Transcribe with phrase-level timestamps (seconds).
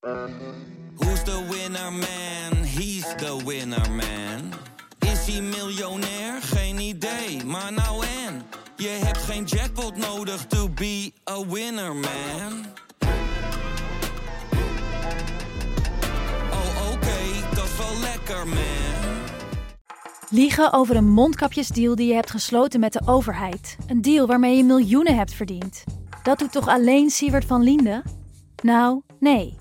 [0.00, 2.64] Who's the winner man?
[2.64, 4.52] He's the winner man.
[4.98, 6.42] Is hij miljonair?
[6.42, 8.42] Geen idee, maar nou en.
[8.76, 12.64] Je hebt geen jackpot nodig to be a winner man.
[16.50, 19.24] Oh oké, dat is wel lekker man.
[20.30, 23.76] Liegen over een mondkapjesdeal die je hebt gesloten met de overheid.
[23.86, 25.84] Een deal waarmee je miljoenen hebt verdiend.
[26.22, 28.02] Dat doet toch alleen Siewert van Liende?
[28.62, 29.58] Nou, nee.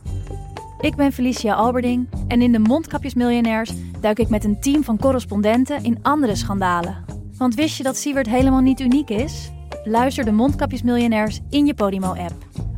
[0.81, 5.83] Ik ben Felicia Alberding en in de Mondkapjesmiljonairs duik ik met een team van correspondenten
[5.83, 7.05] in andere schandalen.
[7.37, 9.51] Want wist je dat Siewert helemaal niet uniek is?
[9.83, 12.33] Luister de Mondkapjesmiljonairs in je Podimo-app.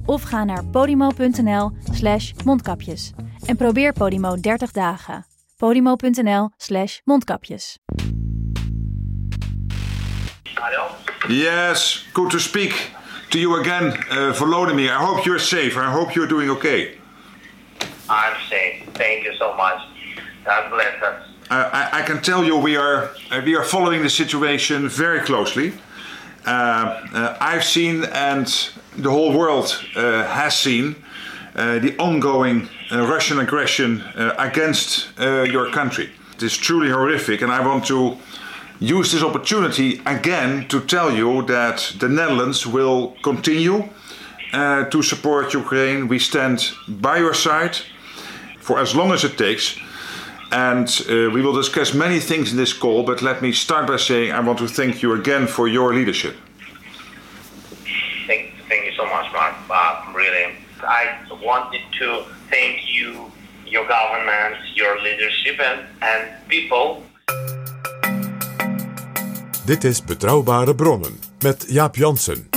[0.06, 3.12] Of ga naar podimo.nl slash mondkapjes.
[3.46, 5.26] En probeer Podimo 30 dagen.
[5.58, 7.78] podimo.nl slash mondkapjes.
[11.28, 12.92] Yes, good to speak
[13.30, 14.90] to you again, uh, Volodymyr.
[14.90, 15.76] I hope you're safe.
[15.76, 17.01] I hope you're doing okay.
[18.12, 18.84] I'm safe.
[18.94, 19.82] Thank you so much.
[20.44, 21.28] God bless us.
[21.50, 25.74] I, I can tell you we are uh, we are following the situation very closely.
[26.46, 28.48] Uh, uh, I've seen, and
[28.98, 30.96] the whole world uh, has seen,
[31.56, 34.04] uh, the ongoing Russian aggression
[34.38, 36.10] against your country.
[36.36, 38.18] It is truly horrific, and I want to
[38.80, 43.88] use this opportunity again to tell you that the Netherlands will continue
[44.52, 46.10] to support Ukraine.
[46.10, 47.78] We stand by your side
[48.62, 49.78] for as long as it takes.
[50.52, 53.98] And uh, we will discuss many things in this call, but let me start by
[53.98, 56.36] saying I want to thank you again for your leadership.
[58.28, 59.56] Thank, thank you so much, Mark.
[59.70, 60.54] Uh, really,
[60.84, 63.32] I wanted to thank you,
[63.66, 67.04] your government, your leadership, and, and people.
[69.66, 72.50] Dit is Betrouwbare Bronnen met Jaap Jansen.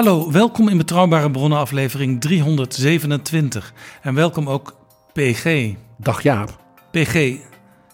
[0.00, 3.72] Hallo, welkom in Betrouwbare Bronnen aflevering 327.
[4.02, 4.76] En welkom ook
[5.12, 5.74] PG.
[5.98, 6.58] Dag Jaap.
[6.90, 7.36] PG,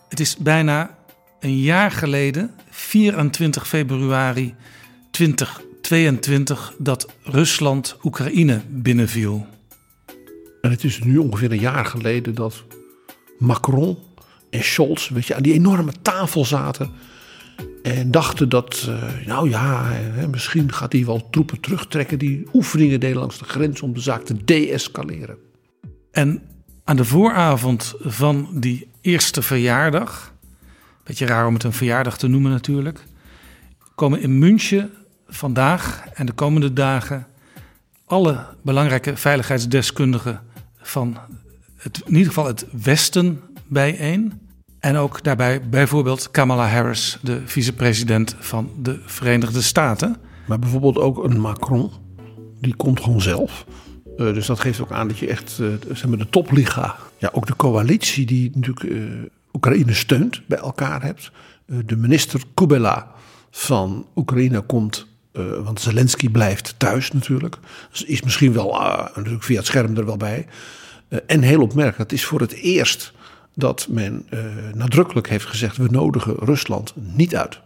[0.09, 0.99] het is bijna
[1.41, 4.55] een jaar geleden, 24 februari
[5.11, 9.47] 2022, dat Rusland Oekraïne binnenviel.
[10.61, 12.65] En het is nu ongeveer een jaar geleden dat
[13.39, 13.99] Macron
[14.51, 16.91] en Scholz weet je, aan die enorme tafel zaten.
[17.83, 19.93] En dachten dat, eh, nou ja,
[20.31, 24.25] misschien gaat hij wel troepen terugtrekken die oefeningen deden langs de grens om de zaak
[24.25, 25.37] te deescaleren.
[26.11, 26.43] En
[26.85, 30.35] aan de vooravond van die eerste verjaardag,
[31.05, 33.05] beetje raar om het een verjaardag te noemen natuurlijk,
[33.95, 34.91] komen in München
[35.29, 37.27] vandaag en de komende dagen
[38.05, 40.41] alle belangrijke veiligheidsdeskundigen
[40.79, 41.19] van
[41.77, 44.46] het, in ieder geval het Westen bijeen.
[44.87, 50.17] En ook daarbij bijvoorbeeld Kamala Harris, de vicepresident van de Verenigde Staten.
[50.47, 51.91] Maar bijvoorbeeld ook een Macron,
[52.61, 53.67] die komt gewoon zelf.
[54.17, 57.31] Eh, dus dat geeft ook aan dat je echt, eh, zeg maar de topliga, ja
[57.33, 59.01] ook de coalitie die natuurlijk eh,
[59.53, 61.31] Oekraïne steunt, bij elkaar hebt.
[61.87, 63.11] De minister Kubela
[63.51, 65.07] van Oekraïne komt,
[65.63, 67.57] want Zelensky blijft thuis natuurlijk.
[67.91, 68.73] Dus is misschien wel
[69.15, 70.47] natuurlijk via het scherm er wel bij.
[71.27, 73.15] En heel opmerkelijk, het is voor het eerst
[73.56, 74.40] dat men eh,
[74.74, 77.60] nadrukkelijk heeft gezegd: we nodigen Rusland niet uit.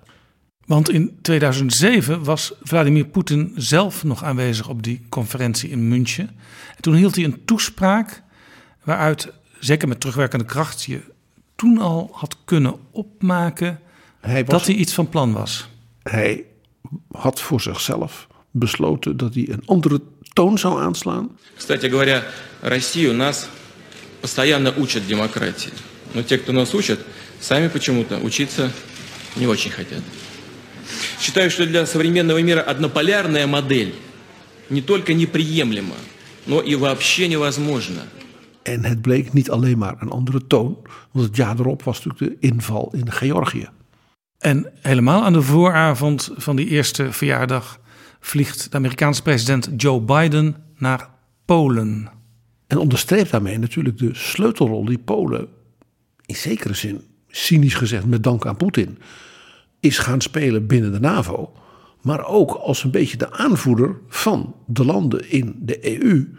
[0.65, 6.27] Want in 2007 was Vladimir Poetin zelf nog aanwezig op die conferentie in München.
[6.75, 8.23] En toen hield hij een toespraak
[8.83, 11.01] waaruit, zeker met terugwerkende kracht, je
[11.55, 13.79] toen al had kunnen opmaken
[14.19, 15.69] Hij, was, dat hij iets van plan was.
[16.03, 16.45] hij
[17.11, 20.01] had voor zichzelf besloten dat hij een andere
[20.33, 21.37] toon zou aanslaan.
[21.55, 22.23] Кстати говоря,
[22.61, 23.47] Россию нас
[24.21, 25.71] постоянно учат демократии.
[26.13, 26.99] Но те, кто нас учат,
[27.39, 28.71] сами почему-то учиться
[29.35, 30.01] не очень хотят.
[31.19, 33.93] Считаю, что для современного мира однополярная модель
[34.69, 35.95] не только неприемлема,
[36.45, 38.03] но и вообще невозможна.
[38.63, 40.77] En het bleek niet alleen maar een andere toon,
[41.11, 43.69] want het jaar erop was natuurlijk de inval in Georgië.
[44.39, 47.79] En helemaal aan de vooravond van die eerste verjaardag
[48.19, 51.09] vliegt de Amerikaanse president Joe Biden naar
[51.45, 52.09] Polen.
[52.70, 55.48] En onderstreept daarmee natuurlijk de sleutelrol die Polen,
[56.26, 58.98] in zekere zin, cynisch gezegd met dank aan Poetin,
[59.80, 61.52] is gaan spelen binnen de NAVO.
[62.02, 66.34] Maar ook als een beetje de aanvoerder van de landen in de EU.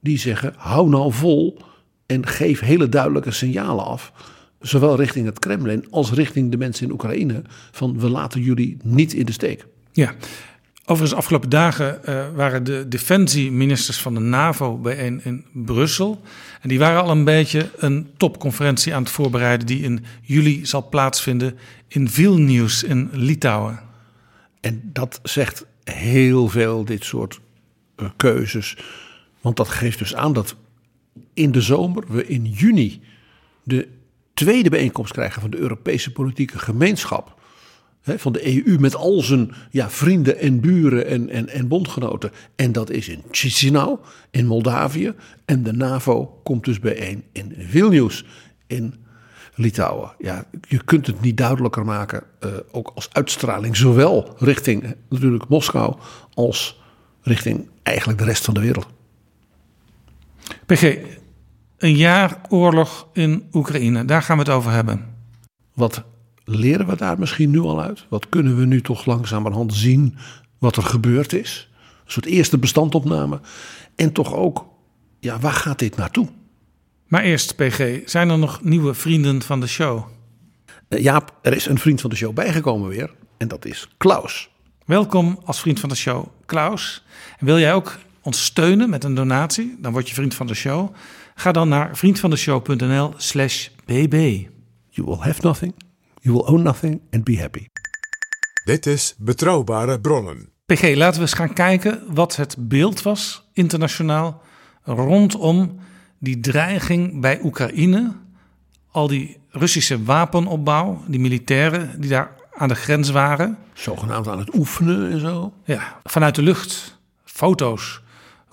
[0.00, 1.58] Die zeggen: hou nou vol
[2.06, 4.12] en geef hele duidelijke signalen af.
[4.60, 7.42] Zowel richting het Kremlin als richting de mensen in Oekraïne.
[7.70, 9.66] Van we laten jullie niet in de steek.
[9.92, 10.14] Ja,
[10.88, 16.22] Overigens, afgelopen dagen uh, waren de defensieministers van de NAVO bijeen in Brussel.
[16.60, 20.88] En die waren al een beetje een topconferentie aan het voorbereiden die in juli zal
[20.88, 23.80] plaatsvinden in Vilnius in Litouwen.
[24.60, 27.40] En dat zegt heel veel, dit soort
[27.96, 28.76] uh, keuzes.
[29.40, 30.56] Want dat geeft dus aan dat
[31.34, 33.00] in de zomer we in juni
[33.62, 33.88] de
[34.34, 37.40] tweede bijeenkomst krijgen van de Europese politieke gemeenschap
[38.06, 42.30] van de EU met al zijn ja, vrienden en buren en, en, en bondgenoten.
[42.56, 43.98] En dat is in Chisinau,
[44.30, 45.14] in Moldavië.
[45.44, 48.24] En de NAVO komt dus bijeen in Vilnius,
[48.66, 48.94] in
[49.54, 50.12] Litouwen.
[50.18, 55.48] Ja, je kunt het niet duidelijker maken, uh, ook als uitstraling, zowel richting eh, natuurlijk
[55.48, 55.96] Moskou
[56.34, 56.80] als
[57.22, 58.86] richting eigenlijk de rest van de wereld.
[60.66, 60.96] PG,
[61.78, 65.14] een jaar oorlog in Oekraïne, daar gaan we het over hebben.
[65.74, 66.04] Wat
[66.46, 68.06] leren we daar misschien nu al uit?
[68.08, 70.16] Wat kunnen we nu toch langzamerhand zien
[70.58, 71.68] wat er gebeurd is?
[72.04, 73.40] Een soort eerste bestandopname.
[73.94, 74.66] En toch ook,
[75.20, 76.28] ja, waar gaat dit naartoe?
[77.06, 80.04] Maar eerst, PG, zijn er nog nieuwe vrienden van de show?
[80.88, 83.14] Uh, Jaap, er is een vriend van de show bijgekomen weer.
[83.36, 84.50] En dat is Klaus.
[84.84, 87.04] Welkom als vriend van de show, Klaus.
[87.38, 89.76] En wil jij ook ons steunen met een donatie?
[89.80, 90.94] Dan word je vriend van de show.
[91.34, 94.46] Ga dan naar vriendvandeshow.nl slash bb.
[94.90, 95.74] You will have nothing
[96.26, 97.66] You will own nothing and be happy.
[98.64, 100.48] Dit is Betrouwbare Bronnen.
[100.64, 104.42] PG, laten we eens gaan kijken wat het beeld was internationaal
[104.82, 105.78] rondom
[106.18, 108.12] die dreiging bij Oekraïne.
[108.90, 113.58] Al die Russische wapenopbouw, die militairen die daar aan de grens waren.
[113.72, 115.52] Zogenaamd aan het oefenen en zo.
[115.64, 118.02] Ja, vanuit de lucht, foto's,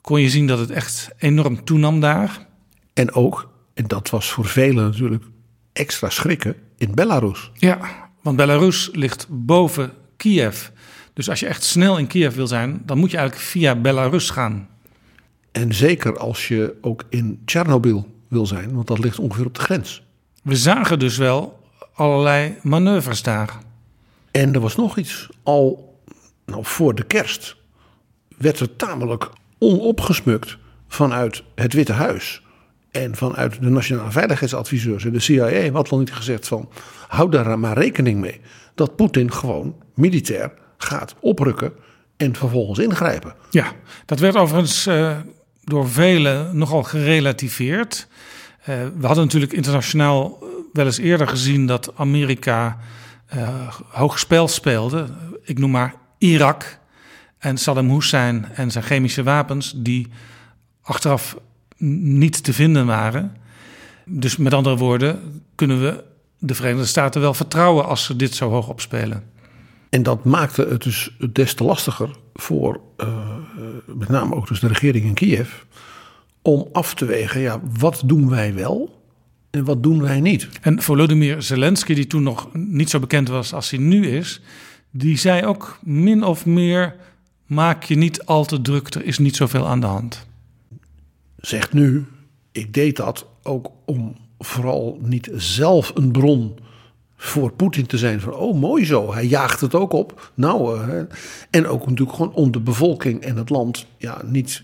[0.01, 2.47] kon je zien dat het echt enorm toenam daar.
[2.93, 5.23] En ook, en dat was voor velen natuurlijk
[5.73, 7.51] extra schrikken, in Belarus.
[7.53, 7.79] Ja,
[8.21, 10.67] want Belarus ligt boven Kiev.
[11.13, 14.29] Dus als je echt snel in Kiev wil zijn, dan moet je eigenlijk via Belarus
[14.29, 14.67] gaan.
[15.51, 19.61] En zeker als je ook in Tsjernobyl wil zijn, want dat ligt ongeveer op de
[19.61, 20.03] grens.
[20.43, 21.59] We zagen dus wel
[21.93, 23.57] allerlei manoeuvres daar.
[24.31, 25.29] En er was nog iets.
[25.43, 25.97] Al
[26.45, 27.55] nou, voor de kerst
[28.37, 32.42] werd er tamelijk onopgesmukt vanuit het Witte Huis
[32.93, 36.69] en vanuit de Nationale Veiligheidsadviseurs en de CIA, wat wel niet gezegd van,
[37.07, 38.41] hou daar maar rekening mee
[38.75, 41.73] dat Poetin gewoon militair gaat oprukken
[42.17, 43.35] en vervolgens ingrijpen.
[43.49, 43.71] Ja,
[44.05, 45.17] dat werd overigens uh,
[45.63, 48.07] door velen nogal gerelativeerd.
[48.59, 48.65] Uh,
[48.97, 50.43] we hadden natuurlijk internationaal
[50.73, 52.77] wel eens eerder gezien dat Amerika
[53.35, 55.07] uh, hoog spel speelde.
[55.43, 56.79] Ik noem maar Irak
[57.37, 60.07] en Saddam Hussein en zijn chemische wapens, die
[60.81, 61.37] achteraf
[61.89, 63.35] niet te vinden waren.
[64.05, 66.03] Dus met andere woorden, kunnen we
[66.39, 69.23] de Verenigde Staten wel vertrouwen als ze dit zo hoog opspelen.
[69.89, 73.07] En dat maakte het dus des te lastiger voor uh,
[73.85, 75.51] met name ook dus de regering in Kiev
[76.41, 79.01] om af te wegen, ja, wat doen wij wel
[79.49, 80.49] en wat doen wij niet.
[80.61, 84.41] En Volodymyr Zelensky, die toen nog niet zo bekend was als hij nu is,
[84.91, 86.95] die zei ook min of meer:
[87.45, 90.25] maak je niet al te druk, er is niet zoveel aan de hand
[91.47, 92.05] zegt nu,
[92.51, 96.55] ik deed dat ook om vooral niet zelf een bron
[97.15, 100.31] voor Poetin te zijn van oh mooi zo, hij jaagt het ook op.
[100.33, 101.01] Nou, uh,
[101.49, 104.63] en ook natuurlijk gewoon om de bevolking en het land ja, niet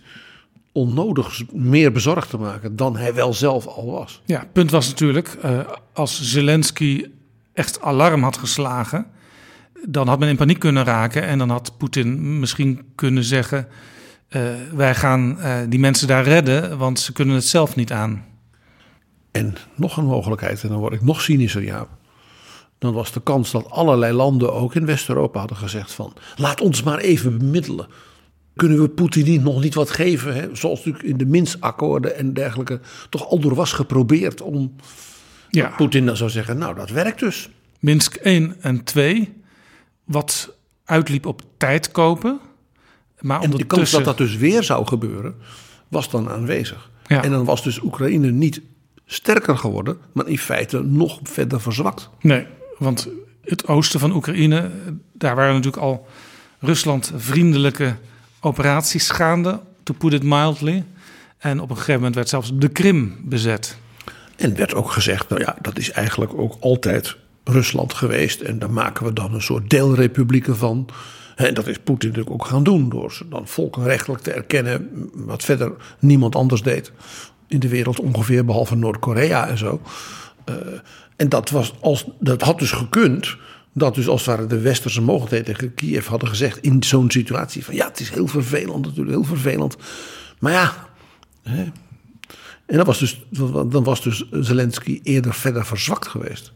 [0.71, 4.21] onnodig meer bezorgd te maken dan hij wel zelf al was.
[4.25, 5.59] Ja, punt was natuurlijk, uh,
[5.93, 7.05] als Zelensky
[7.53, 9.05] echt alarm had geslagen,
[9.87, 13.67] dan had men in paniek kunnen raken en dan had Poetin misschien kunnen zeggen
[14.29, 18.25] uh, wij gaan uh, die mensen daar redden, want ze kunnen het zelf niet aan.
[19.31, 21.87] En nog een mogelijkheid, en dan word ik nog cynischer, ja.
[22.77, 26.13] Dan was de kans dat allerlei landen, ook in West-Europa, hadden gezegd van...
[26.35, 27.87] laat ons maar even bemiddelen.
[28.55, 30.35] Kunnen we Poetin nog niet wat geven?
[30.35, 30.55] Hè?
[30.55, 32.79] Zoals natuurlijk in de Minsk-akkoorden en dergelijke...
[33.09, 34.75] toch al door was geprobeerd om...
[35.49, 35.73] Ja.
[35.77, 37.49] Poetin dan zou zeggen, nou dat werkt dus.
[37.79, 39.33] Minsk 1 en 2,
[40.03, 40.55] wat
[40.85, 42.39] uitliep op tijd kopen...
[43.19, 45.35] Maar en de kans dat dat dus weer zou gebeuren,
[45.87, 46.89] was dan aanwezig.
[47.07, 48.61] En dan was dus Oekraïne niet
[49.05, 52.09] sterker geworden, maar in feite nog verder verzwakt.
[52.21, 52.45] Nee,
[52.77, 53.07] want
[53.43, 54.71] het oosten van Oekraïne,
[55.13, 56.07] daar waren natuurlijk al
[56.59, 57.95] Rusland-vriendelijke
[58.39, 60.83] operaties gaande, to put it mildly.
[61.37, 63.77] En op een gegeven moment werd zelfs de Krim bezet.
[64.35, 68.41] En werd ook gezegd, nou ja, dat is eigenlijk ook altijd Rusland geweest.
[68.41, 70.87] En daar maken we dan een soort deelrepublieken van.
[71.45, 75.43] En dat is Poetin natuurlijk ook gaan doen door ze dan volkenrechtelijk te erkennen, wat
[75.43, 76.91] verder niemand anders deed
[77.47, 79.81] in de wereld ongeveer, behalve Noord-Korea en zo.
[80.49, 80.55] Uh,
[81.15, 83.37] en dat, was als, dat had dus gekund
[83.73, 87.65] Dat dus als het ware de westerse mogelijkheden tegen Kiev hadden gezegd in zo'n situatie.
[87.65, 89.77] Van ja, het is heel vervelend natuurlijk, heel vervelend.
[90.39, 90.87] Maar ja.
[91.43, 91.63] Hè.
[92.65, 93.25] En dan was, dus,
[93.69, 96.53] dan was dus Zelensky eerder verder verzwakt geweest.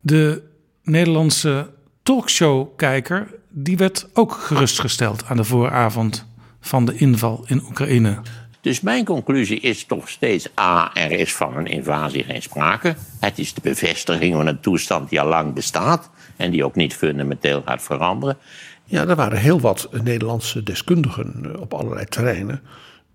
[0.00, 0.42] De
[0.82, 1.70] Nederlandse
[2.08, 6.26] talkshowkijker die werd ook gerustgesteld aan de vooravond
[6.60, 8.18] van de inval in Oekraïne.
[8.60, 12.96] Dus mijn conclusie is toch steeds: A, er is van een invasie geen sprake.
[13.20, 16.94] Het is de bevestiging van een toestand die al lang bestaat en die ook niet
[16.94, 18.36] fundamenteel gaat veranderen.
[18.84, 22.62] Ja, er waren heel wat Nederlandse deskundigen op allerlei terreinen.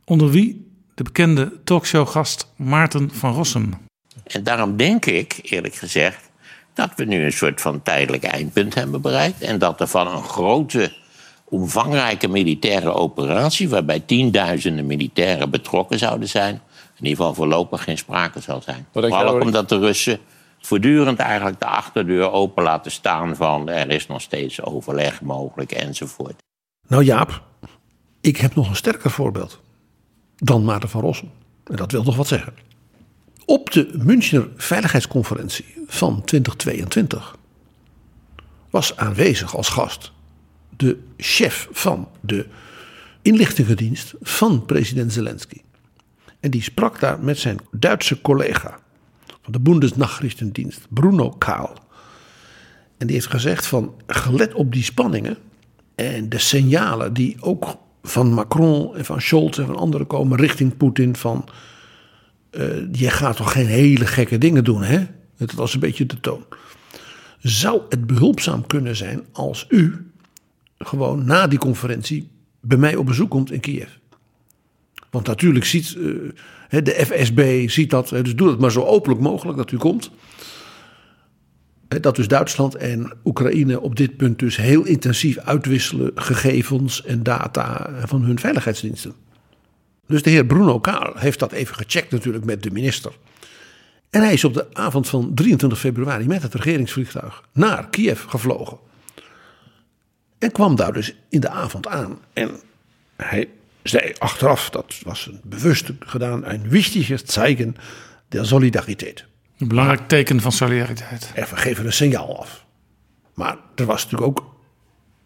[0.05, 3.73] Onder wie de bekende talkshowgast Maarten van Rossum.
[4.23, 6.22] En daarom denk ik, eerlijk gezegd,
[6.73, 9.41] dat we nu een soort van tijdelijk eindpunt hebben bereikt.
[9.41, 10.93] En dat er van een grote,
[11.43, 16.53] omvangrijke militaire operatie, waarbij tienduizenden militairen betrokken zouden zijn,
[16.97, 18.87] in ieder geval voorlopig geen sprake zal zijn.
[18.91, 20.19] Vooral ook omdat de Russen
[20.61, 26.35] voortdurend eigenlijk de achterdeur open laten staan van er is nog steeds overleg mogelijk enzovoort.
[26.87, 27.41] Nou Jaap,
[28.21, 29.59] ik heb nog een sterker voorbeeld
[30.35, 31.31] dan Maarten van Rossum.
[31.63, 32.53] En dat wil toch wat zeggen.
[33.45, 37.37] Op de Münchner Veiligheidsconferentie van 2022
[38.69, 40.11] was aanwezig als gast
[40.77, 42.45] de chef van de
[43.21, 45.61] inlichtingendienst van president Zelensky.
[46.39, 48.79] En die sprak daar met zijn Duitse collega
[49.41, 51.73] van de Bundesnachrichtendienst, Bruno Kahl.
[52.97, 55.37] En die heeft gezegd van gelet op die spanningen
[55.95, 60.77] en de signalen die ook van Macron en van Scholz en van anderen komen richting
[60.77, 61.45] Poetin van
[62.57, 65.05] uh, je gaat toch geen hele gekke dingen doen, hè?
[65.37, 66.45] Dat was een beetje de toon.
[67.39, 70.11] Zou het behulpzaam kunnen zijn als u
[70.77, 72.29] gewoon na die conferentie
[72.61, 73.89] bij mij op bezoek komt in Kiev?
[75.09, 76.31] Want natuurlijk ziet uh,
[76.69, 80.11] de FSB ziet dat, dus doe het maar zo openlijk mogelijk dat u komt.
[81.87, 87.89] Dat dus Duitsland en Oekraïne op dit punt dus heel intensief uitwisselen gegevens en data
[88.05, 89.13] van hun veiligheidsdiensten.
[90.07, 93.11] Dus de heer Bruno Kaal heeft dat even gecheckt natuurlijk met de minister.
[94.09, 98.77] En hij is op de avond van 23 februari met het regeringsvliegtuig naar Kiev gevlogen.
[100.39, 102.19] En kwam daar dus in de avond aan.
[102.33, 102.59] En
[103.15, 103.49] hij
[103.83, 107.75] zei achteraf, dat was een bewust gedaan, een wichtiges zeigen
[108.27, 109.25] der solidariteit.
[109.57, 111.31] Een belangrijk teken van solidariteit.
[111.35, 112.65] Even geven een signaal af.
[113.33, 114.52] Maar er was natuurlijk ook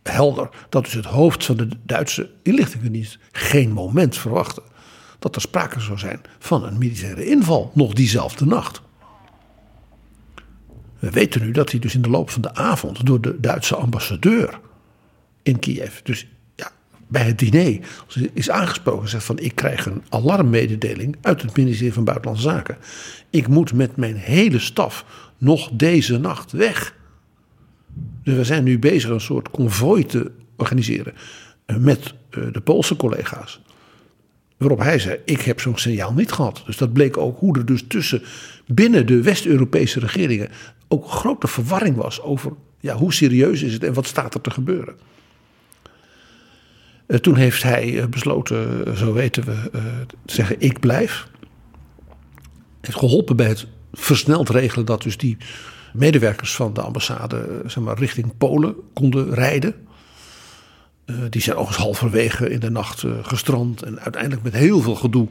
[0.07, 4.61] helder dat dus het hoofd van de Duitse inlichtingendienst geen moment verwachtte
[5.19, 8.81] dat er sprake zou zijn van een militaire inval nog diezelfde nacht.
[10.99, 13.75] We weten nu dat hij dus in de loop van de avond door de Duitse
[13.75, 14.59] ambassadeur
[15.43, 16.71] in Kiev, dus ja,
[17.07, 17.79] bij het diner,
[18.33, 19.09] is aangesproken.
[19.09, 22.77] Zegt van ik krijg een alarmmededeling uit het ministerie van Buitenlandse Zaken.
[23.29, 25.05] Ik moet met mijn hele staf
[25.37, 26.95] nog deze nacht weg.
[28.27, 31.13] Dus we zijn nu bezig een soort konvooi te organiseren
[31.65, 33.61] eh, met eh, de Poolse collega's.
[34.57, 36.63] Waarop hij zei: Ik heb zo'n signaal niet gehad.
[36.65, 38.21] Dus dat bleek ook hoe er dus tussen
[38.65, 40.49] binnen de West-Europese regeringen
[40.87, 44.51] ook grote verwarring was over ja, hoe serieus is het en wat staat er te
[44.51, 44.95] gebeuren.
[47.07, 49.69] Uh, toen heeft hij besloten, zo weten we,
[50.25, 51.27] te zeggen: Ik blijf.
[52.81, 55.37] Heeft geholpen bij het versneld regelen dat dus die
[55.97, 59.75] medewerkers van de ambassade zeg maar, richting Polen konden rijden.
[61.05, 64.95] Uh, die zijn overigens halverwege in de nacht uh, gestrand en uiteindelijk met heel veel
[64.95, 65.27] gedoe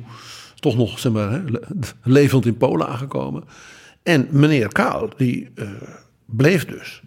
[0.54, 1.42] toch nog zeg maar, hè,
[2.02, 3.44] levend in Polen aangekomen.
[4.02, 5.68] En meneer Kaal, die uh,
[6.24, 7.02] bleef dus.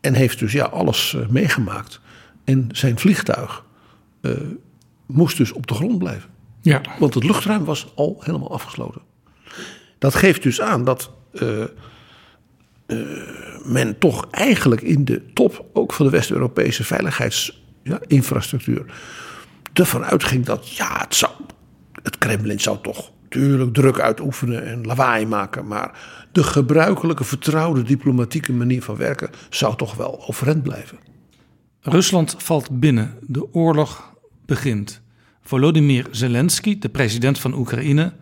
[0.00, 2.00] En heeft dus ja, alles meegemaakt.
[2.44, 3.64] En zijn vliegtuig
[5.06, 6.30] moest dus op de grond blijven.
[6.60, 6.80] Ja.
[6.98, 9.00] Want het luchtruim was al helemaal afgesloten.
[9.98, 11.10] Dat geeft dus aan dat
[12.86, 13.06] uh,
[13.64, 18.92] men toch eigenlijk in de top, ook van de West-Europese veiligheidsinfrastructuur, ja,
[19.72, 21.32] ervan uitging dat ja, het, zou,
[22.02, 25.98] het Kremlin zou toch natuurlijk druk uitoefenen en lawaai maken, maar
[26.32, 30.98] de gebruikelijke vertrouwde diplomatieke manier van werken zou toch wel overeind blijven.
[31.80, 34.14] Rusland valt binnen, de oorlog
[34.46, 35.02] begint.
[35.42, 38.12] Volodymyr Zelensky, de president van Oekraïne,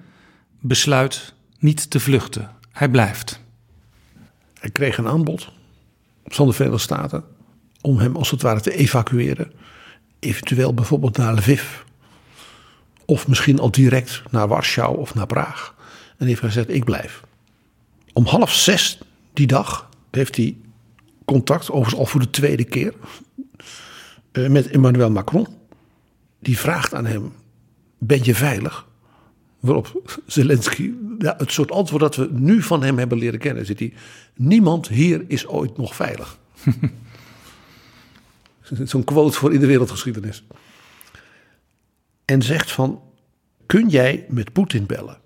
[0.61, 2.51] besluit niet te vluchten.
[2.73, 3.42] Hij blijft.
[4.63, 5.49] Hij kreeg een aanbod
[6.25, 7.25] van de Verenigde Staten
[7.81, 9.53] om hem als het ware te evacueren.
[10.19, 11.65] Eventueel bijvoorbeeld naar Lviv.
[13.05, 15.75] Of misschien al direct naar Warschau of naar Praag.
[16.19, 17.23] En heeft gezegd: Ik blijf.
[18.13, 18.99] Om half zes
[19.33, 20.57] die dag heeft hij
[21.25, 22.95] contact, overigens al voor de tweede keer,
[24.33, 25.47] eh, met Emmanuel Macron.
[26.39, 27.33] Die vraagt aan hem:
[27.99, 28.87] Ben je veilig?
[29.63, 33.93] Waarop Zelensky, het soort antwoord dat we nu van hem hebben leren kennen, zit hij.
[34.35, 36.39] Niemand hier is ooit nog veilig.
[38.85, 40.45] Zo'n quote voor in de wereldgeschiedenis.
[42.25, 43.03] En zegt van,
[43.67, 45.19] kun jij met Poetin bellen?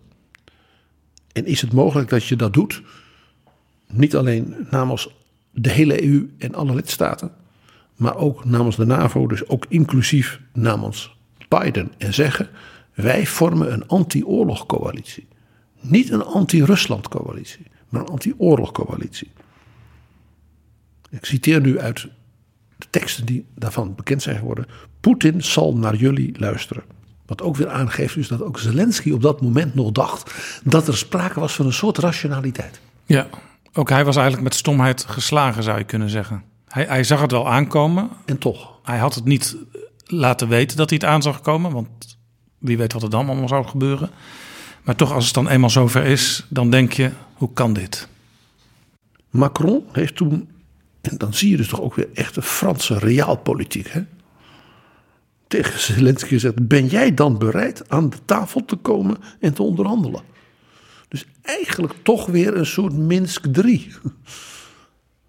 [1.33, 2.83] En is het mogelijk dat je dat doet?
[3.89, 5.09] Niet alleen namens
[5.51, 7.33] de hele EU en alle lidstaten,
[7.95, 11.17] maar ook namens de NAVO, dus ook inclusief namens
[11.49, 11.93] Biden.
[11.99, 12.49] En zeggen:
[12.97, 15.27] wij vormen een anti-oorlogcoalitie.
[15.81, 19.31] Niet een anti-Rusland-coalitie, maar een anti-oorlogcoalitie.
[21.11, 22.09] Ik citeer nu uit
[22.77, 24.67] de teksten die daarvan bekend zijn geworden.
[25.01, 26.83] Poetin zal naar jullie luisteren.
[27.27, 30.35] Wat ook weer aangeeft dus dat ook Zelensky op dat moment nog dacht
[30.65, 32.81] dat er sprake was van een soort rationaliteit.
[33.05, 33.27] Ja,
[33.73, 36.43] ook hij was eigenlijk met stomheid geslagen, zou je kunnen zeggen.
[36.69, 38.11] Hij, hij zag het wel aankomen.
[38.25, 38.79] En toch?
[38.83, 39.57] Hij had het niet
[40.05, 42.16] laten weten dat hij het aan zag komen, want
[42.67, 44.11] wie weet wat er dan allemaal zou gebeuren.
[44.83, 48.09] Maar toch, als het dan eenmaal zover is, dan denk je, hoe kan dit?
[49.31, 50.49] Macron heeft toen,
[51.01, 54.03] en dan zie je dus toch ook weer echt de Franse realpolitiek, hè?
[55.47, 60.23] tegen Zelensky gezegd: Ben jij dan bereid aan de tafel te komen en te onderhandelen?
[61.09, 63.89] Dus eigenlijk toch weer een soort Minsk 3.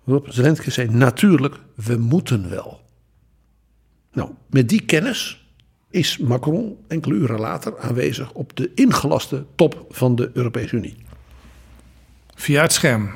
[0.03, 2.85] Waarop Zelensky zei: Natuurlijk, we moeten wel.
[4.11, 5.46] Nou, met die kennis
[5.89, 10.95] is Macron enkele uren later aanwezig op de ingelaste top van de Europese Unie.
[12.35, 13.11] Via het scherm.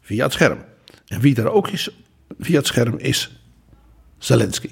[0.00, 0.64] Via het scherm.
[1.06, 1.90] En wie daar ook is
[2.38, 3.44] via het scherm is
[4.18, 4.70] Zelensky.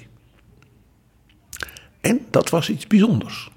[2.01, 3.51] En dat was iets bijzonders.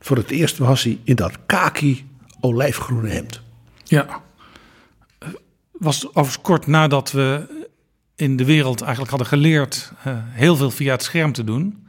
[0.00, 2.08] Voor het eerst was hij in dat kaki
[2.40, 3.40] olijfgroene hemd.
[3.84, 4.22] Ja.
[5.70, 7.46] Was overigens kort nadat we
[8.16, 11.81] in de wereld eigenlijk hadden geleerd uh, heel veel via het scherm te doen.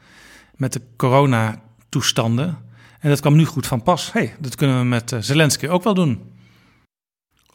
[0.63, 2.57] Met de coronatoestanden.
[2.99, 4.11] En dat kwam nu goed van pas.
[4.13, 6.21] hey, dat kunnen we met uh, Zelensky ook wel doen.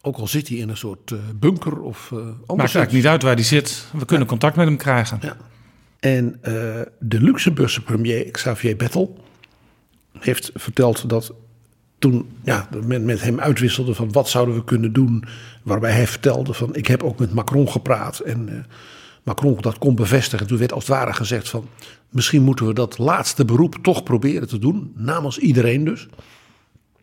[0.01, 2.37] Ook al zit hij in een soort uh, bunker of uh, anders.
[2.47, 3.85] Maakt eigenlijk niet uit waar hij zit.
[3.93, 4.31] We kunnen ja.
[4.31, 5.19] contact met hem krijgen.
[5.21, 5.37] Ja.
[6.01, 6.43] En uh,
[6.99, 9.25] de Luxemburgse premier Xavier Bettel
[10.19, 11.33] heeft verteld dat
[11.99, 15.25] toen ja, men met hem uitwisselde van wat zouden we kunnen doen.
[15.63, 18.19] Waarbij hij vertelde van ik heb ook met Macron gepraat.
[18.19, 18.59] En uh,
[19.29, 20.47] Macron dat kon bevestigen.
[20.47, 21.69] Toen werd als het ware gezegd van
[22.11, 24.93] misschien moeten we dat laatste beroep toch proberen te doen.
[24.95, 26.09] Namens iedereen dus.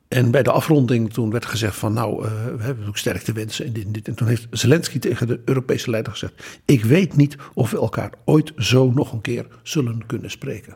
[0.07, 3.65] En bij de afronding toen werd gezegd van nou, uh, we hebben ook sterkte wensen
[3.65, 4.07] en dit en dit.
[4.07, 6.61] En toen heeft Zelensky tegen de Europese leider gezegd...
[6.65, 10.75] ik weet niet of we elkaar ooit zo nog een keer zullen kunnen spreken.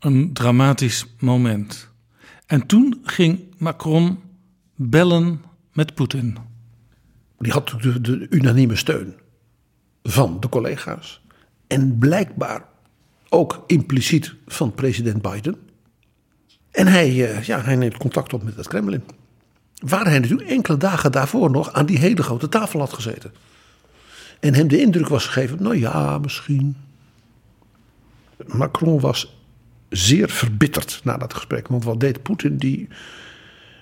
[0.00, 1.90] Een dramatisch moment.
[2.46, 4.18] En toen ging Macron
[4.74, 5.42] bellen
[5.72, 6.36] met Poetin.
[7.38, 9.14] Die had de, de unanieme steun
[10.08, 11.22] van de collega's.
[11.66, 12.64] En blijkbaar
[13.28, 15.56] ook impliciet van president Biden...
[16.74, 17.12] En hij,
[17.42, 19.02] ja, hij neemt contact op met het Kremlin.
[19.78, 23.32] Waar hij natuurlijk enkele dagen daarvoor nog aan die hele grote tafel had gezeten.
[24.40, 26.76] En hem de indruk was gegeven, nou ja, misschien.
[28.46, 29.36] Macron was
[29.88, 31.68] zeer verbitterd na dat gesprek.
[31.68, 32.56] Want wat deed Poetin?
[32.56, 32.88] Die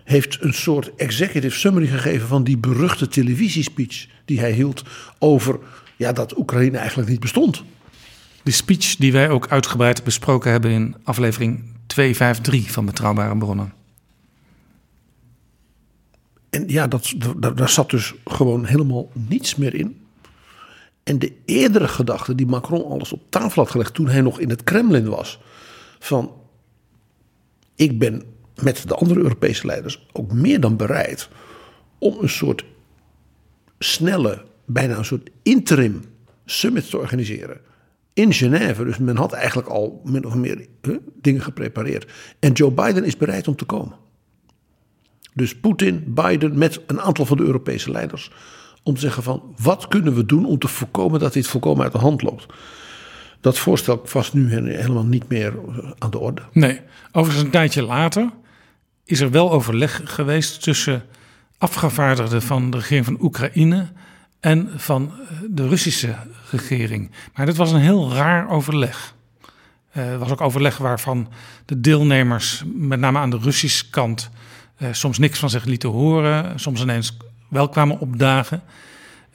[0.04, 4.82] heeft een soort executive summary gegeven van die beruchte televisiespeech die hij hield
[5.18, 5.58] over
[6.02, 7.62] ja, dat Oekraïne eigenlijk niet bestond.
[8.42, 13.72] De speech die wij ook uitgebreid besproken hebben in aflevering 253 van Betrouwbare Bronnen.
[16.50, 20.00] En ja, dat, daar, daar zat dus gewoon helemaal niets meer in.
[21.02, 24.50] En de eerdere gedachte die Macron alles op tafel had gelegd toen hij nog in
[24.50, 25.40] het Kremlin was:
[25.98, 26.32] van
[27.74, 28.22] ik ben
[28.62, 31.28] met de andere Europese leiders ook meer dan bereid
[31.98, 32.64] om een soort
[33.78, 36.02] snelle, bijna een soort interim
[36.44, 37.60] summit te organiseren
[38.12, 38.84] in Genève.
[38.84, 40.66] Dus men had eigenlijk al min of meer
[41.20, 42.12] dingen geprepareerd.
[42.38, 43.96] En Joe Biden is bereid om te komen.
[45.34, 48.30] Dus Poetin, Biden met een aantal van de Europese leiders.
[48.82, 51.92] Om te zeggen van wat kunnen we doen om te voorkomen dat dit volkomen uit
[51.92, 52.46] de hand loopt.
[53.40, 55.54] Dat voorstel was nu helemaal niet meer
[55.98, 56.42] aan de orde.
[56.52, 56.80] Nee,
[57.12, 58.30] overigens een tijdje later
[59.04, 61.02] is er wel overleg geweest tussen
[61.58, 63.88] afgevaardigden van de regering van Oekraïne
[64.42, 66.14] en van eh, de Russische
[66.50, 67.10] regering.
[67.34, 69.14] Maar dit was een heel raar overleg.
[69.96, 71.28] Uh, het was ook overleg waarvan
[71.64, 74.30] de deelnemers, met name aan de Russische kant,
[74.78, 77.16] uh, soms niks van zich lieten horen, soms ineens
[77.48, 78.62] wel kwamen opdagen.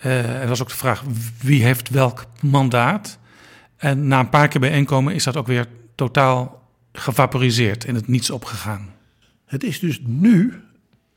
[0.05, 1.03] Uh, er was ook de vraag
[1.41, 3.17] wie heeft welk mandaat.
[3.77, 8.29] En na een paar keer bijeenkomen is dat ook weer totaal gevaporiseerd, in het niets
[8.29, 8.89] opgegaan.
[9.45, 10.61] Het is dus nu,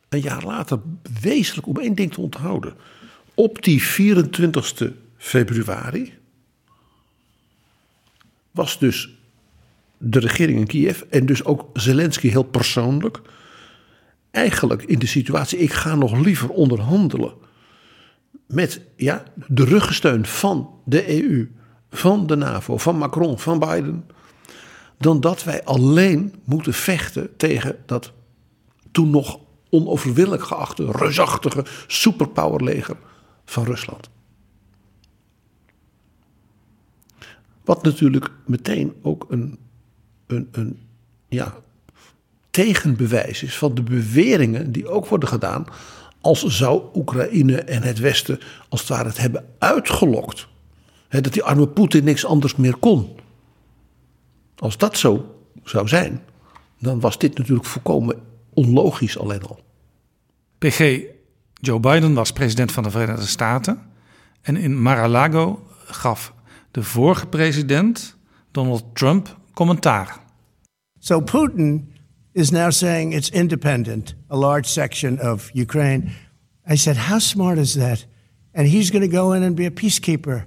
[0.08, 0.80] een jaar later,
[1.20, 2.74] wezenlijk om één ding te onthouden.
[3.40, 6.12] Op die 24 februari
[8.50, 9.18] was dus
[9.98, 13.20] de regering in Kiev en dus ook Zelensky heel persoonlijk
[14.30, 17.32] eigenlijk in de situatie: ik ga nog liever onderhandelen
[18.46, 21.50] met ja, de ruggensteun van de EU,
[21.90, 24.06] van de NAVO, van Macron, van Biden,
[24.98, 28.12] dan dat wij alleen moeten vechten tegen dat
[28.90, 32.96] toen nog onoverwinnelijk geachte, reusachtige superpowerleger
[33.50, 34.10] van Rusland.
[37.64, 39.58] Wat natuurlijk meteen ook een,
[40.26, 40.78] een, een
[41.28, 41.54] ja,
[42.50, 45.64] tegenbewijs is van de beweringen die ook worden gedaan
[46.20, 50.48] als zou Oekraïne en het Westen als het ware het hebben uitgelokt.
[51.08, 53.08] dat die arme Poetin niks anders meer kon.
[54.56, 55.34] Als dat zo
[55.64, 56.22] zou zijn,
[56.78, 58.22] dan was dit natuurlijk volkomen
[58.54, 59.60] onlogisch alleen al.
[60.58, 61.02] PG,
[61.60, 63.78] Joe Biden was president van de Verenigde Staten.
[64.42, 66.34] En in Mar-a-Lago gaf
[66.70, 68.16] de vorige president,
[68.50, 70.20] Donald Trump, commentaar.
[70.98, 71.92] So Putin
[72.32, 76.10] is now saying it's independent, a large section of Ukraine.
[76.70, 78.06] I said, How smart is that?
[78.52, 80.44] And he's going to go in and be a peacekeeper.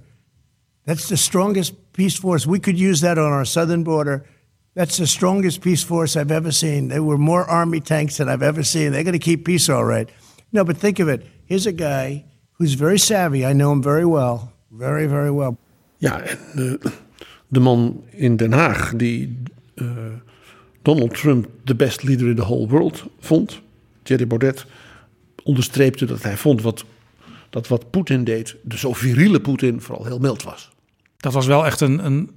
[0.86, 2.48] That's the strongest peace force.
[2.48, 4.26] We could use that on our southern border.
[4.74, 6.88] That's the strongest peace force I've ever seen.
[6.88, 8.92] There were more army tanks than I've ever seen.
[8.92, 10.10] They're going to keep peace all right.
[10.54, 11.26] No, but think of it.
[11.46, 12.26] Here's a guy
[12.60, 13.44] who's very savvy.
[13.44, 14.52] I know him very well.
[14.70, 15.58] Very, very well.
[15.98, 16.92] Ja, en uh,
[17.48, 19.42] de man in Den Haag die
[19.76, 19.88] uh,
[20.82, 23.62] Donald Trump de best leader in the whole world vond,
[24.04, 24.66] Thierry Baudet,
[25.44, 26.86] onderstreepte dat hij vond wat,
[27.50, 30.72] dat wat Poetin deed, de zo viriele Poetin, vooral heel mild was.
[31.18, 32.30] Dat was wel echt een, een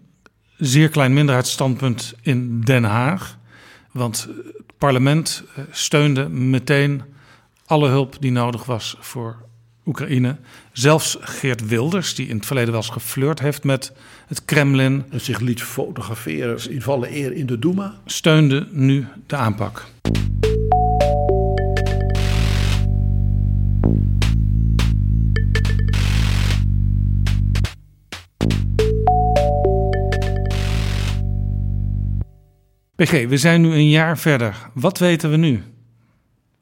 [0.57, 3.38] zeer klein minderheidsstandpunt in Den Haag.
[3.92, 7.02] Want het parlement eh, steunde meteen
[7.66, 9.37] alle hulp die nodig was voor
[9.87, 10.37] Oekraïne.
[10.72, 13.92] Zelfs Geert Wilders, die in het verleden wel eens geflirt heeft met
[14.26, 15.05] het Kremlin.
[15.11, 17.94] En zich liet fotograferen in volle eer in de Duma.
[18.05, 19.85] Steunde nu de aanpak.
[32.96, 34.70] PG, we zijn nu een jaar verder.
[34.74, 35.62] Wat weten we nu?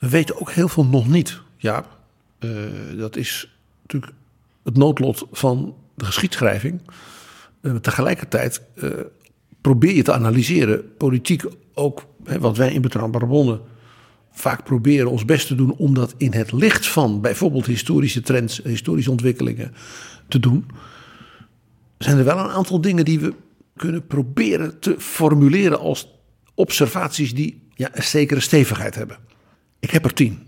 [0.05, 1.85] We weten ook heel veel nog niet, Ja,
[2.41, 2.51] uh,
[2.97, 4.13] dat is natuurlijk
[4.65, 6.81] het noodlot van de geschiedschrijving.
[7.61, 8.91] Uh, tegelijkertijd uh,
[9.61, 13.61] probeer je te analyseren, politiek ook, hè, wat wij in Betrouwbare Bronnen
[14.33, 18.61] vaak proberen ons best te doen om dat in het licht van bijvoorbeeld historische trends,
[18.65, 19.75] historische ontwikkelingen
[20.29, 20.67] te doen.
[21.99, 23.35] Zijn er wel een aantal dingen die we
[23.77, 26.09] kunnen proberen te formuleren als
[26.55, 29.33] observaties die ja, een zekere stevigheid hebben.
[29.85, 30.39] Ik heb er tien.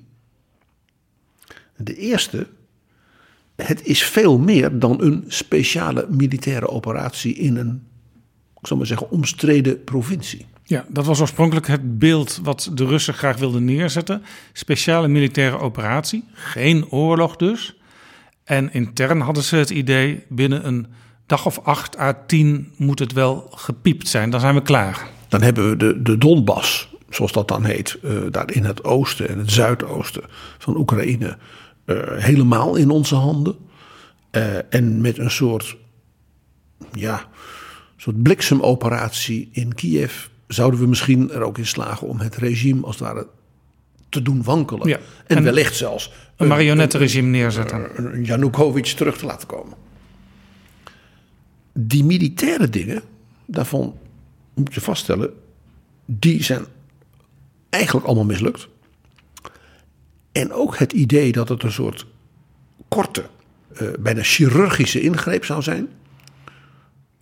[1.77, 2.47] De eerste,
[3.57, 7.83] het is veel meer dan een speciale militaire operatie in een,
[8.61, 10.47] ik zal maar zeggen, omstreden provincie.
[10.63, 14.23] Ja, dat was oorspronkelijk het beeld wat de Russen graag wilden neerzetten.
[14.53, 17.77] Speciale militaire operatie, geen oorlog dus.
[18.45, 20.87] En intern hadden ze het idee, binnen een
[21.27, 25.07] dag of acht à tien moet het wel gepiept zijn, dan zijn we klaar.
[25.29, 29.29] Dan hebben we de, de Donbass, zoals dat dan heet, uh, daar in het oosten
[29.29, 30.23] en het zuidoosten
[30.59, 31.39] van Oekraïne,
[31.87, 33.57] uh, helemaal in onze handen.
[34.33, 35.77] Uh, en met een soort,
[36.93, 37.29] ja,
[37.97, 42.99] soort bliksemoperatie in Kiev zouden we misschien er ook in slagen om het regime als
[42.99, 43.27] het ware
[44.09, 44.89] te doen wankelen.
[44.89, 47.91] Ja, en, en, wellicht zelfs een marionettenregime neerzetten.
[48.15, 49.77] Een Janukovic terug te laten komen.
[51.73, 53.03] Die militaire dingen,
[53.47, 53.95] daarvan
[54.55, 55.31] moet je vaststellen,
[56.05, 56.65] die zijn
[57.71, 58.69] eigenlijk allemaal mislukt.
[60.33, 62.07] En ook het idee dat het een soort
[62.89, 63.27] korte,
[63.83, 65.89] uh, bijna chirurgische ingreep zou zijn,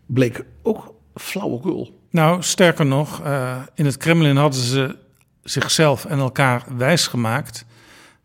[0.07, 2.01] bleek ook flauwekul.
[2.11, 4.97] Nou, sterker nog, uh, in het Kremlin hadden ze
[5.43, 7.65] zichzelf en elkaar wijsgemaakt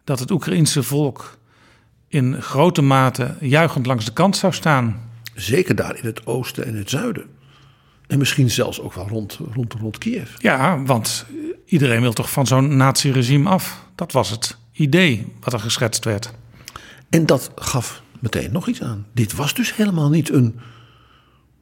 [0.03, 1.37] dat het Oekraïense volk
[2.07, 5.09] in grote mate juichend langs de kant zou staan.
[5.35, 7.38] Zeker daar in het oosten en het zuiden.
[8.09, 10.31] En misschien zelfs ook wel rond, rond, rond Kiev.
[10.37, 11.25] Ja, want
[11.65, 13.85] iedereen wil toch van zo'n naziregime af.
[13.95, 16.33] Dat was het idee wat er geschetst werd.
[17.09, 19.05] En dat gaf meteen nog iets aan.
[19.13, 20.59] Dit was dus helemaal niet een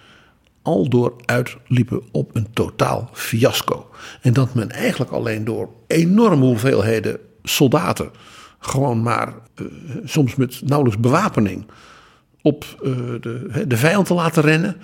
[0.62, 3.90] al door uitliepen op een totaal fiasco.
[4.22, 8.12] En dat men eigenlijk alleen door enorme hoeveelheden soldaten,
[8.60, 9.68] gewoon maar uh,
[10.04, 11.66] soms met nauwelijks bewapening,
[12.42, 14.76] op uh, de, de vijand te laten rennen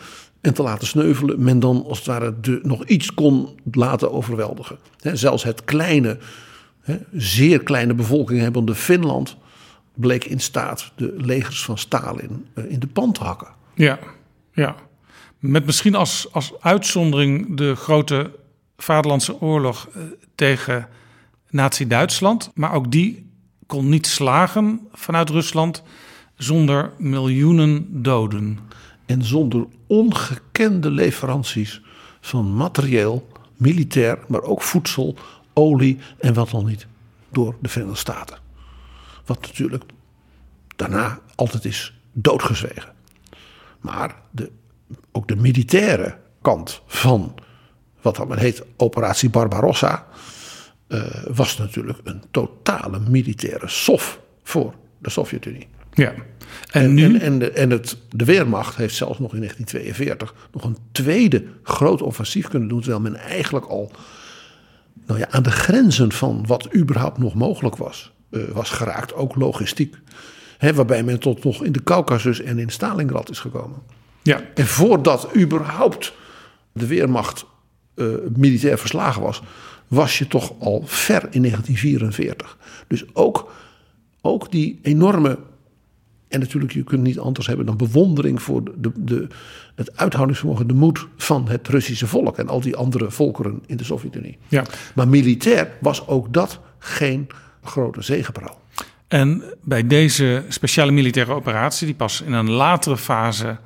[0.42, 4.78] en te laten sneuvelen, men dan als het ware de, nog iets kon laten overweldigen.
[5.00, 6.18] He, zelfs het kleine,
[6.86, 9.38] he, zeer kleine bevolking hebbende Finland
[9.94, 13.48] bleek in staat de legers van Stalin uh, in de pan te hakken.
[13.74, 14.00] Ja,
[14.54, 14.76] ja.
[15.40, 18.32] Met misschien als, als uitzondering de grote
[18.78, 20.04] Vaderlandse oorlog uh,
[20.36, 20.88] tegen
[21.50, 22.52] Nazi-Duitsland.
[22.54, 23.30] Maar ook die
[23.66, 25.84] kon niet slagen vanuit Rusland
[26.36, 28.60] zonder miljoenen doden.
[29.06, 31.82] En zonder ongekende leveranties
[32.22, 35.18] van materieel, militair, maar ook voedsel,
[35.56, 36.88] olie en wat dan niet
[37.30, 38.38] door de Verenigde Staten.
[39.26, 39.84] Wat natuurlijk
[40.76, 42.94] daarna altijd is doodgezwegen.
[43.80, 44.52] Maar de,
[45.12, 47.36] ook de militaire kant van
[48.02, 50.08] wat dan heet Operatie Barbarossa.
[50.88, 55.68] Uh, was natuurlijk een totale militaire sof voor de Sovjet-Unie.
[55.94, 56.14] Ja.
[56.72, 57.04] En, en, nu?
[57.04, 61.44] En, en, de, en het, de Weermacht heeft zelfs nog in 1942 nog een tweede
[61.64, 62.80] groot offensief kunnen doen.
[62.80, 63.92] Terwijl men eigenlijk al
[65.06, 69.14] nou ja, aan de grenzen van wat überhaupt nog mogelijk was, uh, was geraakt.
[69.14, 69.96] Ook logistiek.
[70.58, 73.80] He, waarbij men tot nog in de Caucasus en in Stalingrad is gekomen.
[74.22, 74.42] Ja.
[74.54, 76.14] En voordat überhaupt
[76.72, 77.46] de Weermacht
[77.96, 79.42] uh, militair verslagen was,
[79.88, 82.58] was je toch al ver in 1944.
[82.88, 83.52] Dus ook,
[84.22, 85.38] ook die enorme.
[86.28, 89.28] En natuurlijk, je kunt niet anders hebben dan bewondering voor de, de,
[89.76, 93.84] het uithoudingsvermogen, de moed van het Russische volk en al die andere volkeren in de
[93.84, 94.38] Sovjet-Unie.
[94.48, 94.64] Ja.
[94.96, 97.28] Maar militair was ook dat geen
[97.64, 98.62] grote zegepraal.
[99.08, 103.58] En bij deze speciale militaire operatie, die pas in een latere fase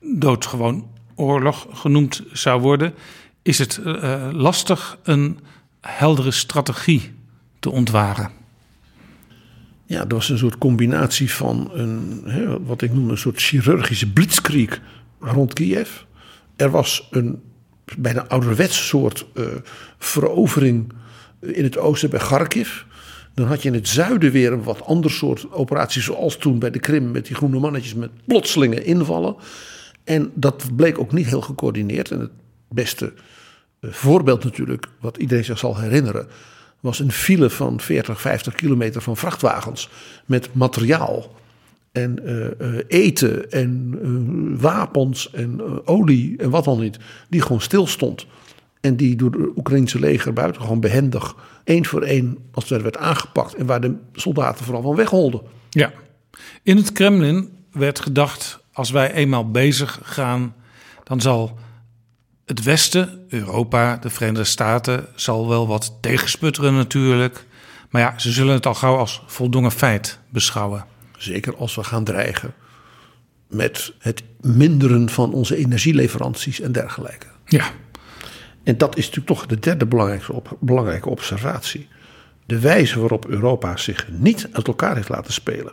[0.00, 2.94] doodgewoon oorlog genoemd zou worden,
[3.42, 5.38] is het uh, lastig een
[5.80, 7.14] heldere strategie
[7.58, 8.37] te ontwaren.
[9.88, 14.12] Ja, dat was een soort combinatie van een, hè, wat ik noem een soort chirurgische
[14.12, 14.80] blitzkrieg
[15.20, 15.90] rond Kiev.
[16.56, 17.42] Er was een
[17.96, 19.46] bijna ouderwetse soort uh,
[19.98, 20.92] verovering
[21.40, 22.82] in het oosten bij Kharkiv.
[23.34, 26.70] Dan had je in het zuiden weer een wat ander soort operatie, zoals toen bij
[26.70, 29.36] de Krim met die groene mannetjes met plotselinge invallen.
[30.04, 32.10] En dat bleek ook niet heel gecoördineerd.
[32.10, 32.32] En het
[32.68, 33.12] beste
[33.80, 36.28] voorbeeld natuurlijk, wat iedereen zich zal herinneren,
[36.80, 39.88] was een file van 40, 50 kilometer van vrachtwagens
[40.26, 41.36] met materiaal
[41.92, 47.60] en uh, uh, eten en uh, wapens en olie en wat dan niet, die gewoon
[47.60, 48.26] stilstond.
[48.80, 53.54] En die door het Oekraïnse leger buitengewoon behendig één voor één als het werd aangepakt
[53.54, 55.40] en waar de soldaten vooral van wegholden.
[55.70, 55.92] Ja,
[56.62, 60.54] in het Kremlin werd gedacht, als wij eenmaal bezig gaan,
[61.04, 61.58] dan zal
[62.48, 67.44] het Westen, Europa, de Verenigde Staten, zal wel wat tegensputteren natuurlijk.
[67.90, 70.84] Maar ja, ze zullen het al gauw als voldongen feit beschouwen.
[71.18, 72.54] Zeker als we gaan dreigen
[73.48, 77.26] met het minderen van onze energieleveranties en dergelijke.
[77.44, 77.70] Ja.
[78.62, 81.88] En dat is natuurlijk toch de derde belangrijke, op, belangrijke observatie.
[82.46, 85.72] De wijze waarop Europa zich niet uit elkaar heeft laten spelen,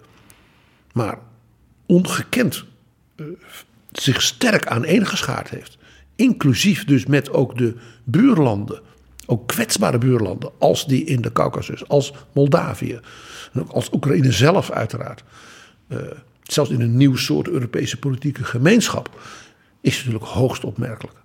[0.94, 1.18] maar
[1.86, 2.66] ongekend
[3.16, 3.26] uh,
[3.92, 5.75] zich sterk aan één geschaard heeft.
[6.16, 8.82] Inclusief dus met ook de buurlanden,
[9.26, 13.00] ook kwetsbare buurlanden, als die in de Caucasus, als Moldavië,
[13.54, 15.24] en ook als Oekraïne zelf uiteraard.
[15.88, 16.00] Uh,
[16.44, 19.20] zelfs in een nieuw soort Europese politieke gemeenschap,
[19.82, 21.18] is natuurlijk hoogst opmerkelijk.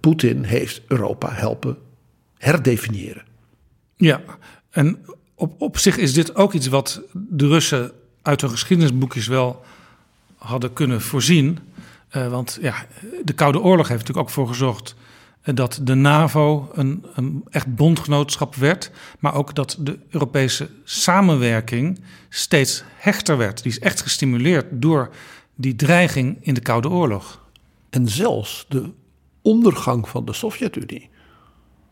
[0.00, 1.76] Poetin heeft Europa helpen
[2.38, 3.22] herdefiniëren.
[3.96, 4.20] Ja,
[4.70, 5.04] en
[5.34, 9.64] op, op zich is dit ook iets wat de Russen uit hun geschiedenisboekjes wel
[10.36, 11.58] hadden kunnen voorzien.
[12.16, 12.86] Uh, want ja,
[13.24, 14.94] de Koude Oorlog heeft natuurlijk ook voor gezorgd
[15.42, 22.00] eh, dat de NAVO een, een echt bondgenootschap werd, maar ook dat de Europese samenwerking
[22.28, 23.62] steeds hechter werd.
[23.62, 25.10] Die is echt gestimuleerd door
[25.54, 27.40] die dreiging in de Koude Oorlog.
[27.90, 28.90] En zelfs de
[29.42, 31.10] ondergang van de Sovjet-Unie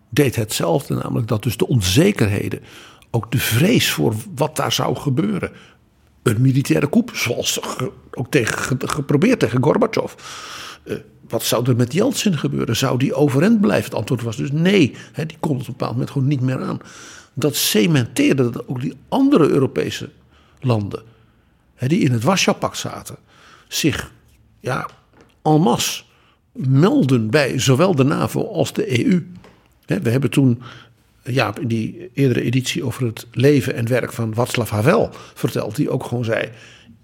[0.08, 2.60] deed hetzelfde, namelijk dat dus de onzekerheden,
[3.10, 5.52] ook de vrees voor wat daar zou gebeuren,
[6.22, 7.60] een militaire coup, zoals
[8.10, 10.14] ook tegen, geprobeerd tegen Gorbachev.
[10.82, 10.96] Eh,
[11.28, 12.76] wat zou er met Yeltsin gebeuren?
[12.76, 13.84] Zou die overeind blijven?
[13.84, 14.94] Het antwoord was dus nee.
[15.12, 16.80] Hè, die kon het op een bepaald moment gewoon niet meer aan.
[17.34, 20.10] Dat cementeerde dat ook die andere Europese
[20.60, 21.02] landen,
[21.78, 23.16] die in het Warschau-pact zaten,
[23.68, 24.12] zich
[24.60, 24.88] ja,
[25.42, 26.02] en masse
[26.52, 29.26] melden bij zowel de NAVO als de EU.
[29.86, 30.62] We hebben toen
[31.24, 35.90] ja, in die eerdere editie over het leven en werk van Václav Havel verteld, die
[35.90, 36.50] ook gewoon zei: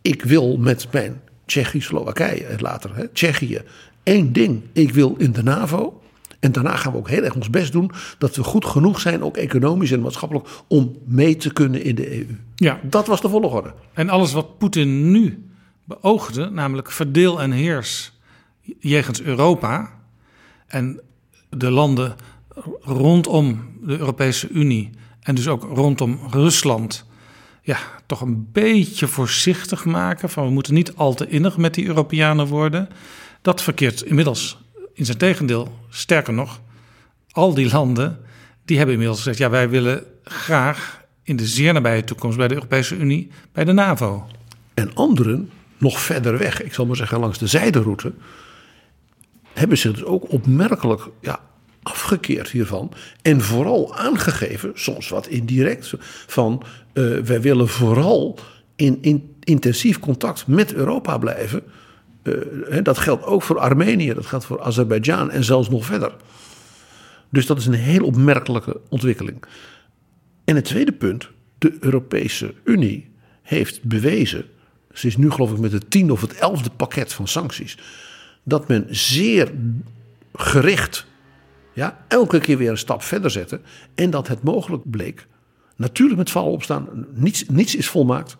[0.06, 3.62] Ik wil met mijn Tsjechië-Slowakije en later hè, Tsjechië
[4.02, 4.62] één ding.
[4.72, 6.00] Ik wil in de NAVO.
[6.40, 9.22] En daarna gaan we ook heel erg ons best doen dat we goed genoeg zijn,
[9.22, 12.26] ook economisch en maatschappelijk, om mee te kunnen in de EU.
[12.54, 12.80] Ja.
[12.82, 13.74] Dat was de volgorde.
[13.92, 15.50] En alles wat Poetin nu
[15.84, 18.12] beoogde, namelijk verdeel en heers
[18.78, 19.90] jegens Europa
[20.66, 21.00] en
[21.50, 22.14] de landen
[22.80, 24.90] rondom de Europese Unie
[25.20, 27.06] en dus ook rondom Rusland,
[27.66, 30.30] ja, toch een beetje voorzichtig maken.
[30.30, 32.88] Van we moeten niet al te innig met die Europeanen worden.
[33.42, 34.58] Dat verkeert inmiddels
[34.92, 35.78] in zijn tegendeel.
[35.88, 36.60] Sterker nog,
[37.30, 38.20] al die landen
[38.64, 42.54] die hebben inmiddels gezegd: ja, wij willen graag in de zeer nabije toekomst bij de
[42.54, 44.26] Europese Unie, bij de NAVO.
[44.74, 48.12] En anderen, nog verder weg, ik zal maar zeggen langs de zijderoute,
[49.52, 51.40] hebben zich dus ook opmerkelijk ja,
[51.86, 52.92] afgekeerd hiervan.
[53.22, 55.92] En vooral aangegeven, soms wat indirect,
[56.26, 58.38] van eh, wij willen vooral
[58.76, 61.62] in, in intensief contact met Europa blijven.
[62.22, 62.32] Eh,
[62.82, 66.12] dat geldt ook voor Armenië, dat geldt voor Azerbeidzjan en zelfs nog verder.
[67.28, 69.42] Dus dat is een heel opmerkelijke ontwikkeling.
[70.44, 73.10] En het tweede punt, de Europese Unie
[73.42, 74.44] heeft bewezen,
[74.92, 77.78] ze is nu geloof ik met het tiende of het elfde pakket van sancties,
[78.42, 79.52] dat men zeer
[80.34, 81.06] gericht
[81.76, 83.60] ja, elke keer weer een stap verder zette
[83.94, 85.26] en dat het mogelijk bleek,
[85.76, 88.36] natuurlijk met vallen opstaan, niets, niets is volmaakt,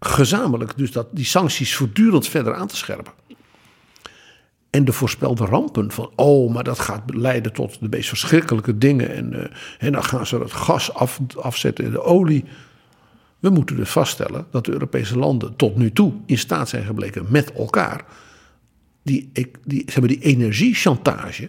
[0.00, 3.12] gezamenlijk dus dat die sancties voortdurend verder aan te scherpen.
[4.70, 9.14] En de voorspelde rampen van, oh, maar dat gaat leiden tot de meest verschrikkelijke dingen.
[9.14, 12.44] En, eh, en dan gaan ze het gas af, afzetten en de olie.
[13.38, 17.26] We moeten dus vaststellen dat de Europese landen tot nu toe in staat zijn gebleken
[17.28, 18.04] met elkaar.
[19.02, 19.30] Die,
[19.64, 21.48] die, ze hebben die energiechantage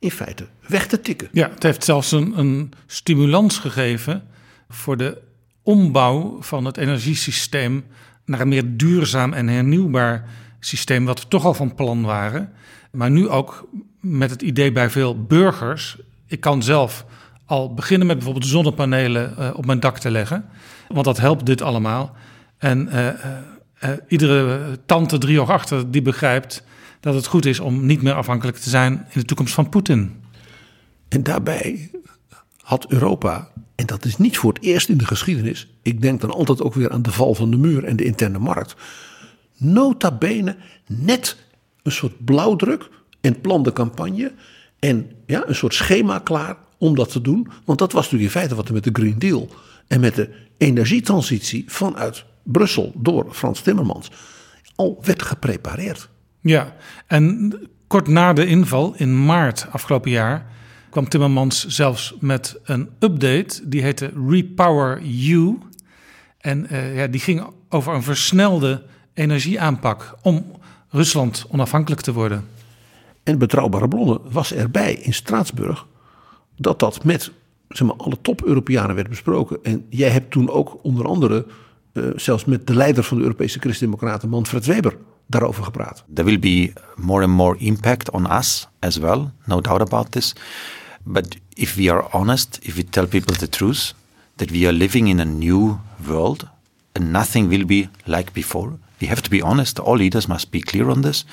[0.00, 1.28] in feite weg te tikken.
[1.32, 4.22] Ja, het heeft zelfs een, een stimulans gegeven
[4.68, 5.18] voor de
[5.62, 7.84] ombouw van het energiesysteem
[8.24, 10.28] naar een meer duurzaam en hernieuwbaar
[10.60, 12.52] systeem, wat we toch al van plan waren.
[12.90, 13.68] Maar nu ook
[14.00, 15.98] met het idee bij veel burgers.
[16.26, 17.04] Ik kan zelf
[17.44, 20.44] al beginnen met bijvoorbeeld zonnepanelen uh, op mijn dak te leggen,
[20.88, 22.16] want dat helpt dit allemaal.
[22.58, 26.62] En uh, uh, iedere tante drie of achter die begrijpt
[27.00, 30.22] dat het goed is om niet meer afhankelijk te zijn in de toekomst van Poetin.
[31.08, 31.90] En daarbij
[32.62, 36.30] had Europa, en dat is niet voor het eerst in de geschiedenis, ik denk dan
[36.30, 38.76] altijd ook weer aan de val van de muur en de interne markt,
[39.56, 41.36] nota bene net
[41.82, 42.88] een soort blauwdruk
[43.20, 44.32] en plan de campagne
[44.78, 47.48] en ja, een soort schema klaar om dat te doen.
[47.64, 49.48] Want dat was natuurlijk in feite wat er met de Green Deal
[49.86, 54.10] en met de energietransitie vanuit Brussel door Frans Timmermans
[54.74, 56.08] al werd geprepareerd.
[56.40, 56.74] Ja,
[57.06, 57.54] en
[57.86, 60.46] kort na de inval in maart afgelopen jaar
[60.90, 65.58] kwam Timmermans zelfs met een update die heette Repower You.
[66.38, 68.82] En uh, ja, die ging over een versnelde
[69.14, 70.44] energieaanpak om
[70.88, 72.44] Rusland onafhankelijk te worden.
[73.22, 75.86] En betrouwbare bronnen was erbij in Straatsburg
[76.56, 77.32] dat dat met
[77.68, 79.58] zeg maar, alle top-Europeanen werd besproken.
[79.62, 81.46] En jij hebt toen ook onder andere
[81.92, 84.96] uh, zelfs met de leider van de Europese Christen-Democraten, Manfred Weber,
[85.30, 86.04] daarover gepraat.
[86.14, 90.32] There will be more and more impact on us as well, no doubt about this.
[91.02, 93.94] But if we are honest, if we tell people the truth,
[94.36, 96.48] that we are living in a new world
[96.92, 100.60] and nothing will be like before, we have to be honest, all leaders must be
[100.60, 101.24] clear on this,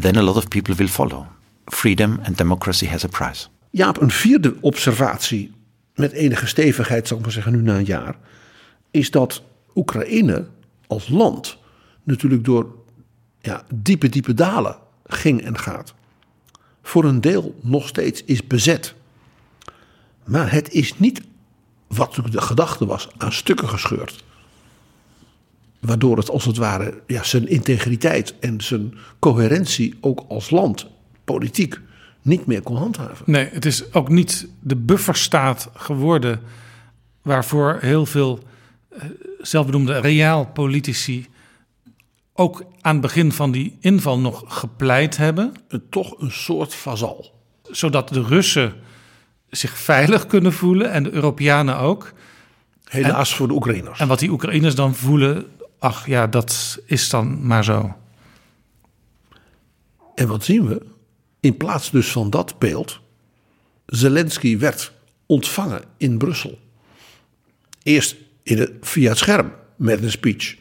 [0.00, 1.26] then a lot of people will follow.
[1.66, 3.48] Freedom and democracy has a price.
[3.70, 5.52] Jaap, een vierde observatie
[5.94, 8.16] met enige stevigheid, zal ik maar zeggen, nu na een jaar,
[8.90, 9.42] is dat
[9.74, 10.46] Oekraïne
[10.86, 11.58] als land
[12.02, 12.66] natuurlijk door
[13.42, 14.76] ja, diepe, diepe dalen
[15.06, 15.94] ging en gaat.
[16.82, 18.94] Voor een deel nog steeds is bezet.
[20.24, 21.20] Maar het is niet
[21.86, 24.24] wat de gedachte was aan stukken gescheurd.
[25.80, 30.86] Waardoor het als het ware ja, zijn integriteit en zijn coherentie ook als land,
[31.24, 31.80] politiek,
[32.22, 33.24] niet meer kon handhaven.
[33.30, 36.40] Nee, het is ook niet de bufferstaat geworden
[37.22, 38.38] waarvoor heel veel
[38.88, 39.04] eh,
[39.40, 41.26] zelfbenoemde realpolitici
[42.34, 45.52] ook aan het begin van die inval nog gepleit hebben.
[45.68, 47.40] Een, toch een soort vazal.
[47.62, 48.74] Zodat de Russen
[49.50, 52.12] zich veilig kunnen voelen en de Europeanen ook.
[52.84, 53.98] Helaas En- voor de Oekraïners.
[54.00, 55.46] En wat die Oekraïners dan voelen,
[55.78, 57.94] ach ja, dat is dan maar zo.
[60.14, 60.86] En wat zien we?
[61.40, 63.00] In plaats dus van dat beeld,
[63.86, 64.92] Zelensky werd
[65.26, 66.58] ontvangen in Brussel.
[67.82, 70.56] Eerst in het, via het scherm met een speech.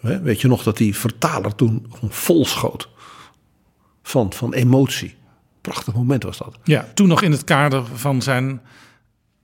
[0.00, 2.88] Weet je nog dat die vertaler toen vol schoot
[4.02, 5.14] van, van emotie.
[5.60, 6.58] Prachtig moment was dat.
[6.64, 8.60] Ja, toen nog in het kader van zijn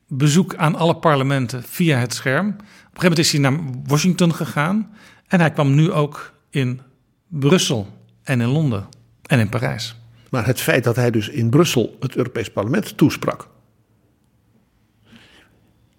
[0.08, 2.48] bezoek aan alle parlementen via het scherm.
[2.48, 4.94] Op een gegeven moment is hij naar Washington gegaan.
[5.26, 6.80] En hij kwam nu ook in
[7.28, 8.86] Brussel en in Londen
[9.22, 9.96] en in Parijs.
[10.30, 13.48] Maar het feit dat hij dus in Brussel het Europees Parlement toesprak.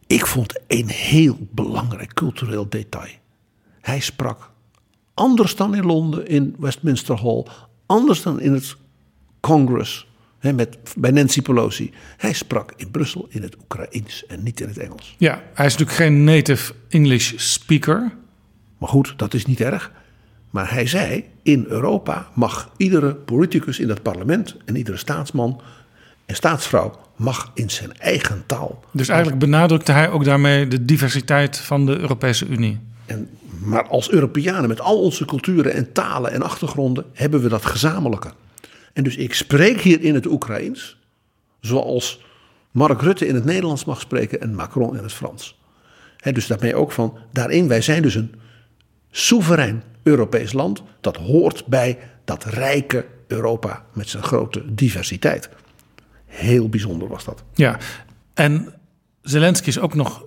[0.08, 3.22] Ik vond een heel belangrijk cultureel detail.
[3.84, 4.52] Hij sprak
[5.14, 7.46] anders dan in Londen in Westminster Hall,
[7.86, 8.76] anders dan in het
[9.40, 10.08] Congress
[10.40, 11.92] hè, met, bij Nancy Pelosi.
[12.18, 15.16] Hij sprak in Brussel in het Oekraïens en niet in het Engels.
[15.18, 18.12] Ja, hij is natuurlijk geen native English speaker.
[18.78, 19.92] Maar goed, dat is niet erg.
[20.50, 25.62] Maar hij zei: in Europa mag iedere politicus in dat parlement en iedere staatsman
[26.26, 28.84] en staatsvrouw mag in zijn eigen taal.
[28.92, 32.80] Dus eigenlijk benadrukte hij ook daarmee de diversiteit van de Europese Unie.
[33.06, 33.30] En,
[33.60, 38.32] maar als Europeanen met al onze culturen en talen en achtergronden hebben we dat gezamenlijke.
[38.94, 40.98] En dus ik spreek hier in het Oekraïens,
[41.60, 42.22] zoals
[42.72, 45.60] Mark Rutte in het Nederlands mag spreken en Macron in het Frans.
[46.18, 48.36] Hè, dus daarmee ook van, daarin, wij zijn dus een
[49.12, 50.84] soeverein Europees land.
[51.02, 55.50] Dat hoort bij dat rijke Europa met zijn grote diversiteit.
[56.26, 57.44] Heel bijzonder was dat.
[57.54, 57.78] Ja,
[58.34, 58.74] en
[59.22, 60.26] Zelensky is ook nog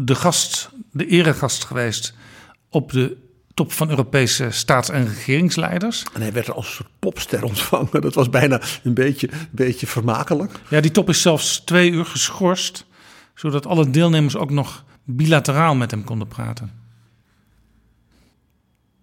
[0.00, 2.14] de gast, de eregast geweest
[2.68, 3.16] op de
[3.54, 6.04] top van Europese staats- en regeringsleiders.
[6.14, 8.00] En hij werd er als een soort popster ontvangen.
[8.00, 10.60] Dat was bijna een beetje, een beetje vermakelijk.
[10.70, 12.86] Ja, die top is zelfs twee uur geschorst,
[13.34, 16.70] zodat alle deelnemers ook nog bilateraal met hem konden praten.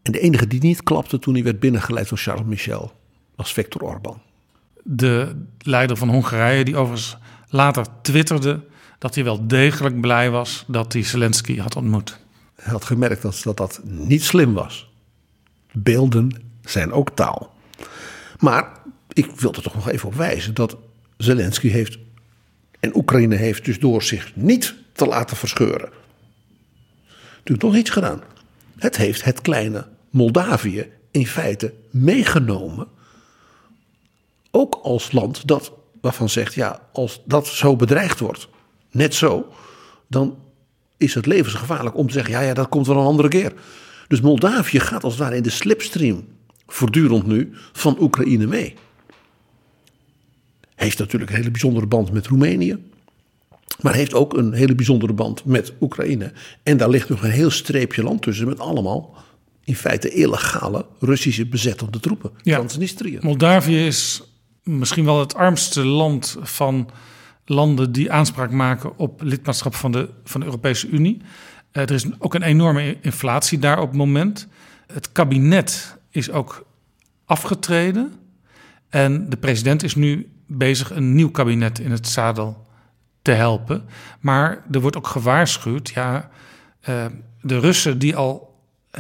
[0.01, 2.93] En de enige die niet klapte toen hij werd binnengeleid door Charles Michel
[3.35, 4.21] was Viktor Orban.
[4.83, 7.17] De leider van Hongarije, die overigens
[7.49, 8.63] later twitterde
[8.97, 12.19] dat hij wel degelijk blij was dat hij Zelensky had ontmoet.
[12.55, 14.89] Hij had gemerkt dat dat, niet slim was.
[15.71, 17.53] Beelden zijn ook taal.
[18.39, 18.71] Maar
[19.13, 20.77] ik wil er toch nog even op wijzen dat
[21.17, 21.97] Zelensky heeft
[22.79, 25.89] en Oekraïne heeft dus door zich niet te laten verscheuren.
[27.35, 28.21] Natuurlijk nog iets gedaan.
[28.77, 32.87] Het heeft het kleine Moldavië in feite meegenomen.
[34.51, 35.71] Ook als land dat,
[36.01, 38.47] waarvan zegt, ja, als dat zo bedreigd wordt,
[38.95, 39.47] net zo,
[40.07, 40.37] dan
[40.97, 43.53] is het levensgevaarlijk om te zeggen, ja, ja, dat komt wel een andere keer.
[44.07, 46.25] Dus Moldavië gaat als het ware in de slipstream
[46.67, 48.73] voortdurend nu van Oekraïne mee.
[50.75, 52.77] Heeft natuurlijk een hele bijzondere band met Roemenië.
[53.81, 56.31] Maar heeft ook een hele bijzondere band met Oekraïne.
[56.63, 59.15] En daar ligt nog een heel streepje land tussen met allemaal
[59.63, 62.31] in feite illegale Russische bezettende troepen.
[62.43, 62.55] Ja.
[62.55, 63.17] Transnistrië.
[63.21, 64.21] Moldavië is
[64.63, 66.89] misschien wel het armste land van
[67.45, 71.21] landen die aanspraak maken op lidmaatschap van de, van de Europese Unie.
[71.71, 74.47] Eh, er is ook een enorme inflatie daar op het moment.
[74.93, 76.65] Het kabinet is ook
[77.25, 78.13] afgetreden.
[78.89, 82.67] En de president is nu bezig een nieuw kabinet in het zadel
[83.21, 83.85] te helpen.
[84.19, 86.29] Maar er wordt ook gewaarschuwd, ja,
[86.81, 87.05] eh,
[87.41, 88.53] de Russen die al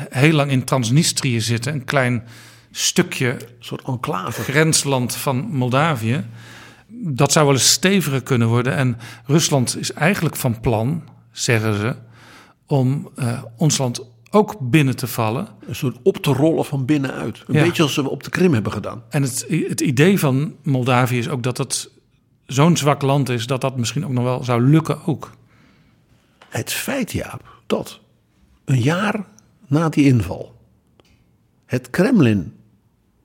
[0.09, 2.23] heel lang in Transnistrië zitten, een klein
[2.71, 4.41] stukje Een soort enclave.
[4.41, 6.25] grensland van Moldavië.
[7.07, 8.75] Dat zou wel eens steviger kunnen worden.
[8.75, 11.95] En Rusland is eigenlijk van plan, zeggen ze,
[12.65, 15.47] om eh, ons land ook binnen te vallen.
[15.67, 17.43] Een soort op te rollen van binnenuit.
[17.47, 17.63] Een Ja.
[17.63, 19.03] beetje als we op de Krim hebben gedaan.
[19.09, 21.89] En het, het idee van Moldavië is ook dat het
[22.45, 25.31] zo'n zwak land is dat dat misschien ook nog wel zou lukken ook.
[26.49, 27.99] Het feit, Jaap, dat
[28.65, 29.25] een jaar
[29.67, 30.55] na die inval
[31.65, 32.53] het Kremlin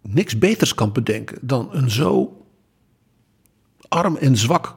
[0.02, 2.39] niks beters kan bedenken dan een zo
[3.90, 4.76] arm en zwak,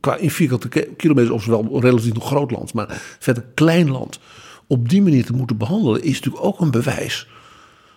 [0.00, 1.46] qua in vierkante ki- kilometers, of
[1.82, 4.20] relatief nog groot land, maar verder klein land,
[4.66, 7.28] op die manier te moeten behandelen, is natuurlijk ook een bewijs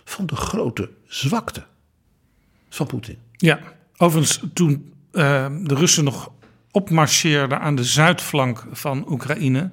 [0.03, 1.63] van de grote zwakte
[2.69, 3.17] van Poetin.
[3.31, 3.59] Ja,
[3.97, 6.31] overigens toen eh, de Russen nog
[6.71, 9.71] opmarcheerden aan de zuidflank van Oekraïne,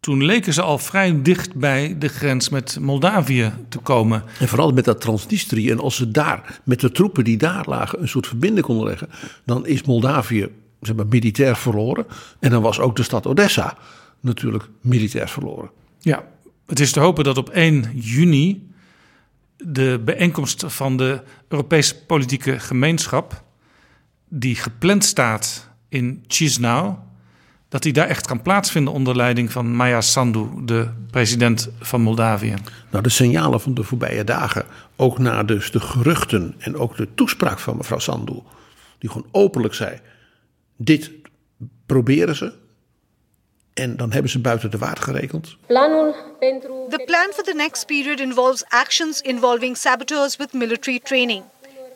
[0.00, 4.22] toen leken ze al vrij dicht bij de grens met Moldavië te komen.
[4.38, 5.70] En vooral met dat Transnistrië.
[5.70, 9.08] En als ze daar, met de troepen die daar lagen, een soort verbinding konden leggen,
[9.44, 10.48] dan is Moldavië
[10.80, 12.06] zeg maar, militair verloren.
[12.38, 13.76] En dan was ook de stad Odessa
[14.20, 15.70] natuurlijk militair verloren.
[15.98, 16.24] Ja,
[16.66, 18.68] het is te hopen dat op 1 juni
[19.56, 23.44] de bijeenkomst van de Europese politieke gemeenschap,
[24.28, 26.94] die gepland staat in Chisinau,
[27.70, 32.54] dat die daar echt kan plaatsvinden onder leiding van Maya Sandu, de president van Moldavië.
[32.90, 34.64] Nou, de signalen van de voorbije dagen,
[34.96, 38.42] ook na dus de geruchten en ook de toespraak van mevrouw Sandu,
[38.98, 40.00] die gewoon openlijk zei:
[40.76, 41.10] dit
[41.86, 42.52] proberen ze.
[43.74, 45.56] En dan hebben ze buiten de waard gerekend.
[45.68, 51.42] The plan for the next period involves actions involving saboteurs with military training.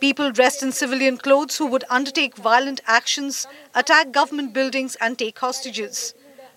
[0.04, 5.38] People dressed in civilian clothes who would undertake violent actions, attack government buildings, and take
[5.38, 6.14] hostages.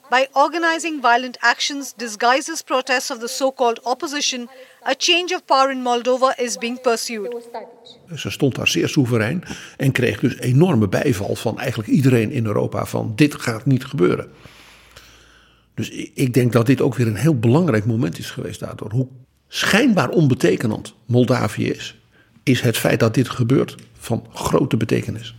[0.10, 4.50] By organizing violent actions disguises protests of the so called opposition,
[4.86, 7.36] a change of power in Moldova is being pursued.
[8.16, 9.44] Ze stond daar zeer soeverein
[9.78, 14.32] en kreeg dus enorme bijval van eigenlijk iedereen in Europa van dit gaat niet gebeuren.
[15.74, 18.92] Dus ik denk dat dit ook weer een heel belangrijk moment is geweest daardoor.
[18.92, 19.08] Hoe
[19.48, 21.96] schijnbaar onbetekenend Moldavië is,
[22.48, 25.36] is het feit dat dit gebeurt van grote betekenis.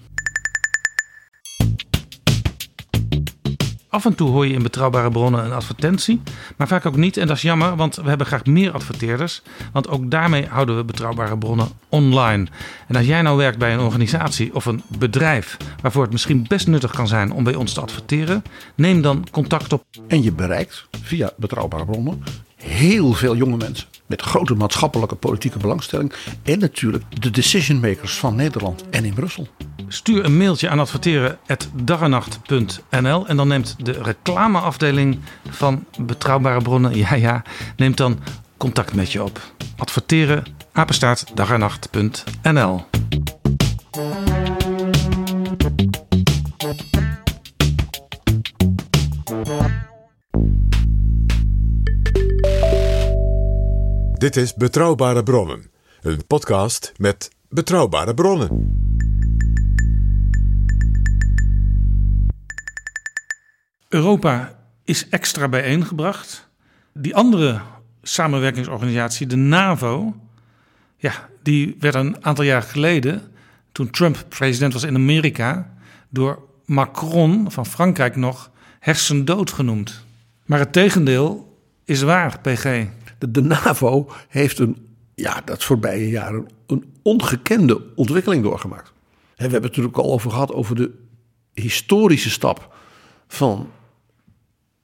[3.88, 6.20] Af en toe hoor je in betrouwbare bronnen een advertentie,
[6.56, 7.16] maar vaak ook niet.
[7.16, 9.42] En dat is jammer, want we hebben graag meer adverteerders.
[9.72, 12.46] Want ook daarmee houden we betrouwbare bronnen online.
[12.88, 16.66] En als jij nou werkt bij een organisatie of een bedrijf waarvoor het misschien best
[16.66, 18.42] nuttig kan zijn om bij ons te adverteren,
[18.74, 19.84] neem dan contact op.
[20.08, 22.22] En je bereikt via betrouwbare bronnen
[22.58, 28.34] heel veel jonge mensen met grote maatschappelijke politieke belangstelling en natuurlijk de decision makers van
[28.34, 29.48] Nederland en in Brussel.
[29.88, 35.18] Stuur een mailtje aan adverteren@dagenacht.nl en dan neemt de reclameafdeling
[35.50, 37.42] van Betrouwbare Bronnen, ja ja,
[37.76, 38.18] neemt dan
[38.56, 39.40] contact met je op.
[39.76, 40.44] Adverteren.
[54.18, 58.48] Dit is Betrouwbare Bronnen, een podcast met betrouwbare bronnen.
[63.88, 66.48] Europa is extra bijeengebracht.
[66.92, 67.60] Die andere
[68.02, 70.14] samenwerkingsorganisatie, de NAVO,
[70.96, 73.32] ja, die werd een aantal jaar geleden,
[73.72, 75.74] toen Trump president was in Amerika,
[76.08, 80.04] door Macron van Frankrijk nog hersendood genoemd.
[80.44, 82.86] Maar het tegendeel is waar, PG.
[83.18, 84.76] De, de NAVO heeft een,
[85.14, 88.92] ja, dat voorbije jaren een ongekende ontwikkeling doorgemaakt.
[89.36, 90.90] we hebben het natuurlijk al over gehad over de
[91.52, 92.74] historische stap
[93.28, 93.70] van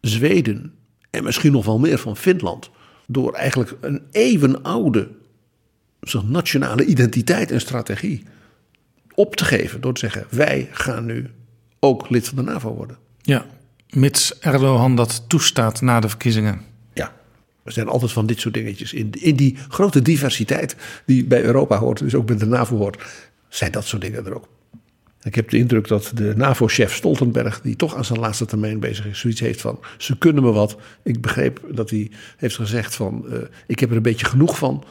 [0.00, 0.74] Zweden
[1.10, 2.70] en misschien nog wel meer van Finland.
[3.06, 5.08] Door eigenlijk een eeuwenoude
[6.00, 8.22] zo'n nationale identiteit en strategie
[9.14, 9.80] op te geven.
[9.80, 11.30] Door te zeggen, wij gaan nu
[11.80, 12.96] ook lid van de NAVO worden.
[13.20, 13.46] Ja,
[13.90, 16.60] mits Erdogan dat toestaat na de verkiezingen.
[17.64, 18.92] Er zijn altijd van dit soort dingetjes.
[18.92, 23.02] In, in die grote diversiteit die bij Europa hoort, dus ook bij de NAVO hoort,
[23.48, 24.48] zijn dat soort dingen er ook.
[25.24, 29.06] Ik heb de indruk dat de NAVO-chef Stoltenberg, die toch aan zijn laatste termijn bezig
[29.06, 30.76] is, zoiets heeft van: ze kunnen me wat.
[31.02, 34.84] Ik begreep dat hij heeft gezegd van: uh, ik heb er een beetje genoeg van.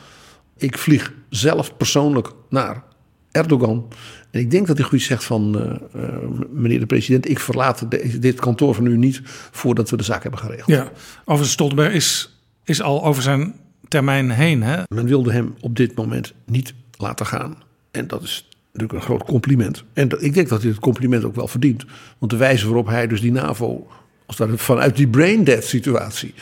[0.57, 2.83] Ik vlieg zelf persoonlijk naar
[3.31, 3.87] Erdogan.
[4.31, 5.57] En ik denk dat hij goed zegt van:
[5.95, 6.17] uh, uh,
[6.51, 7.85] meneer de president, ik verlaat
[8.21, 9.21] dit kantoor van u niet
[9.51, 10.67] voordat we de zaak hebben geregeld.
[10.67, 10.91] Ja,
[11.25, 12.32] over Stoltenberg is,
[12.63, 13.55] is al over zijn
[13.87, 14.63] termijn heen.
[14.63, 14.81] Hè?
[14.87, 17.57] Men wilde hem op dit moment niet laten gaan.
[17.91, 19.83] En dat is natuurlijk een groot compliment.
[19.93, 21.85] En ik denk dat hij het compliment ook wel verdient.
[22.17, 23.87] Want de wijze waarop hij dus die NAVO,
[24.25, 26.33] als dat vanuit die brain dead situatie,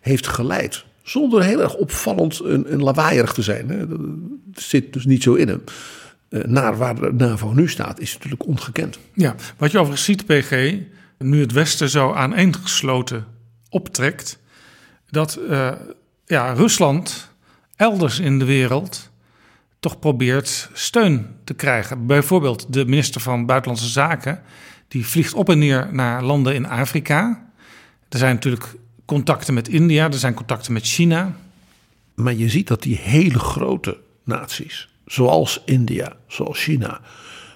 [0.00, 0.84] heeft geleid.
[1.02, 3.68] Zonder heel erg opvallend en, en lawaaierig te zijn.
[3.68, 3.88] Hè.
[3.88, 5.62] Dat zit dus niet zo in hem.
[6.28, 8.98] Naar waar de NAVO nu staat, is natuurlijk ongekend.
[9.12, 10.74] Ja, wat je overigens ziet, PG,
[11.18, 13.26] nu het Westen zo aaneengesloten
[13.68, 14.38] optrekt,
[15.14, 15.72] dat uh,
[16.26, 17.30] ja, Rusland
[17.76, 19.10] elders in de wereld
[19.80, 22.06] toch probeert steun te krijgen.
[22.06, 24.42] Bijvoorbeeld de minister van Buitenlandse Zaken,
[24.88, 27.46] die vliegt op en neer naar landen in Afrika.
[28.08, 31.36] Er zijn natuurlijk contacten met India, er zijn contacten met China.
[32.14, 37.00] Maar je ziet dat die hele grote naties, zoals India, zoals China,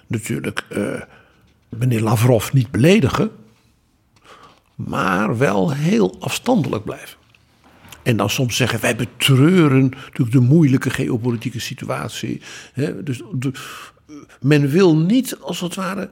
[0.06, 1.02] natuurlijk uh,
[1.68, 3.30] meneer Lavrov niet beledigen,
[4.74, 7.17] maar wel heel afstandelijk blijven.
[8.08, 12.40] En dan soms zeggen wij betreuren natuurlijk de moeilijke geopolitieke situatie.
[13.04, 13.52] dus de,
[14.40, 16.10] men wil niet als het ware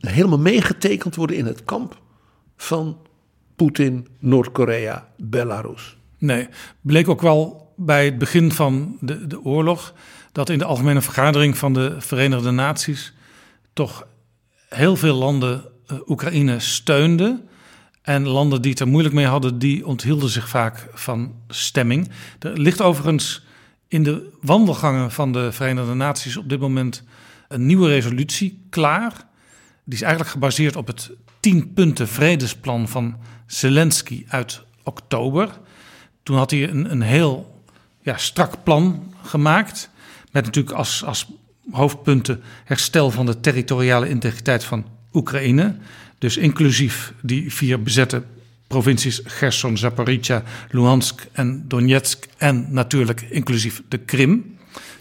[0.00, 2.00] helemaal meegetekend worden in het kamp
[2.56, 2.98] van
[3.56, 5.96] Poetin, Noord-Korea, Belarus.
[6.18, 6.48] Nee,
[6.80, 9.94] bleek ook wel bij het begin van de, de oorlog
[10.32, 13.14] dat in de algemene vergadering van de Verenigde Naties
[13.72, 14.06] toch
[14.68, 17.48] heel veel landen uh, Oekraïne steunden.
[18.06, 22.10] En landen die het er moeilijk mee hadden, die onthielden zich vaak van stemming.
[22.38, 23.44] Er ligt overigens
[23.88, 27.02] in de wandelgangen van de Verenigde Naties op dit moment
[27.48, 29.12] een nieuwe resolutie klaar.
[29.84, 35.58] Die is eigenlijk gebaseerd op het 10 punten vredesplan van Zelensky uit oktober.
[36.22, 37.62] Toen had hij een, een heel
[38.02, 39.90] ja, strak plan gemaakt.
[40.32, 41.26] Met natuurlijk als, als
[41.70, 45.76] hoofdpunten herstel van de territoriale integriteit van Oekraïne.
[46.18, 48.22] Dus inclusief die vier bezette
[48.66, 52.26] provincies Gerson, Zaporizhia, Luhansk en Donetsk.
[52.36, 54.56] En natuurlijk inclusief de Krim.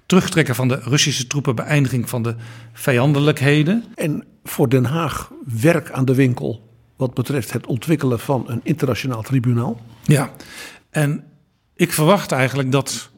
[0.06, 2.36] Terugtrekken van de Russische troepen, beëindiging van de
[2.74, 3.84] vijandelijkheden.
[3.96, 9.22] En voor Den Haag werk aan de winkel wat betreft het ontwikkelen van een internationaal
[9.22, 9.82] tribunaal.
[10.04, 10.32] Ja,
[10.90, 11.24] en
[11.76, 13.10] ik verwacht eigenlijk dat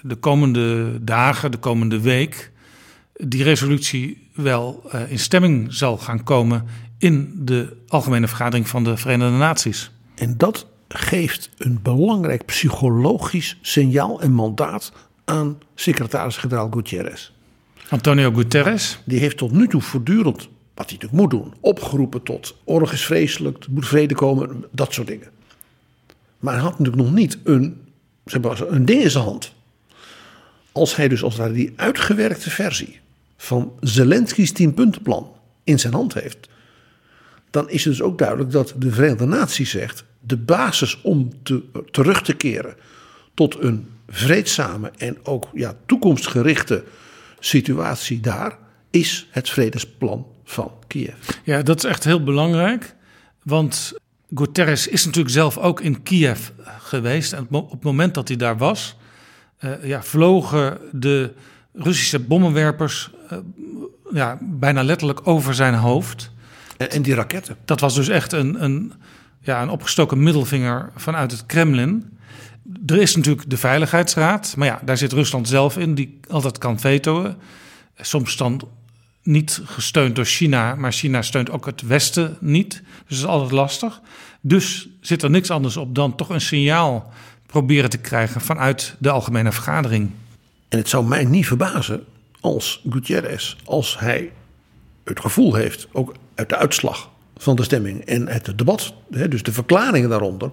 [0.00, 2.52] de komende dagen, de komende week,
[3.12, 6.66] die resolutie wel uh, in stemming zal gaan komen
[7.02, 9.90] in de Algemene Vergadering van de Verenigde Naties.
[10.14, 14.92] En dat geeft een belangrijk psychologisch signaal en mandaat
[15.24, 17.30] aan secretaris-generaal Gutierrez.
[17.88, 18.98] Antonio Guterres.
[19.04, 23.04] Die heeft tot nu toe voortdurend, wat hij natuurlijk moet doen, opgeroepen tot oorlog is
[23.04, 25.28] vreselijk, er moet vrede komen, dat soort dingen.
[26.38, 27.82] Maar hij had natuurlijk nog niet een,
[28.24, 29.54] zeg maar, een ding in zijn hand.
[30.72, 33.00] Als hij dus als het ware die uitgewerkte versie
[33.36, 35.30] van Zelensky's tienpuntenplan
[35.64, 36.50] in zijn hand heeft,
[37.52, 41.62] dan is het dus ook duidelijk dat de Verenigde Naties zegt: de basis om te,
[41.90, 42.74] terug te keren
[43.34, 46.84] tot een vreedzame en ook ja, toekomstgerichte
[47.38, 48.58] situatie daar
[48.90, 51.14] is het vredesplan van Kiev.
[51.44, 52.94] Ja, dat is echt heel belangrijk.
[53.42, 53.92] Want
[54.34, 56.48] Guterres is natuurlijk zelf ook in Kiev
[56.78, 57.32] geweest.
[57.32, 58.96] En op het moment dat hij daar was,
[59.60, 61.32] uh, ja, vlogen de
[61.72, 63.38] Russische bommenwerpers uh,
[64.12, 66.31] ja, bijna letterlijk over zijn hoofd.
[66.82, 67.56] En, en, die raketten?
[67.64, 68.92] Dat was dus echt een, een,
[69.40, 72.18] ja, een opgestoken middelvinger vanuit het Kremlin.
[72.86, 76.80] Er is natuurlijk de Veiligheidsraad, maar ja, daar zit Rusland zelf in, die altijd kan
[76.80, 77.34] vetoen.
[77.96, 78.68] Soms dan
[79.22, 82.82] niet gesteund door China, maar China steunt ook het Westen niet.
[83.06, 84.00] Dus dat is altijd lastig.
[84.40, 87.12] Dus zit er niks anders op dan toch een signaal
[87.46, 90.10] proberen te krijgen vanuit de algemene vergadering.
[90.68, 92.04] En het zou mij niet verbazen
[92.40, 94.32] als Gutierrez, als hij
[95.04, 99.42] het gevoel heeft, ook uit de uitslag van de stemming en uit het debat, dus
[99.42, 100.50] de verklaringen daaronder,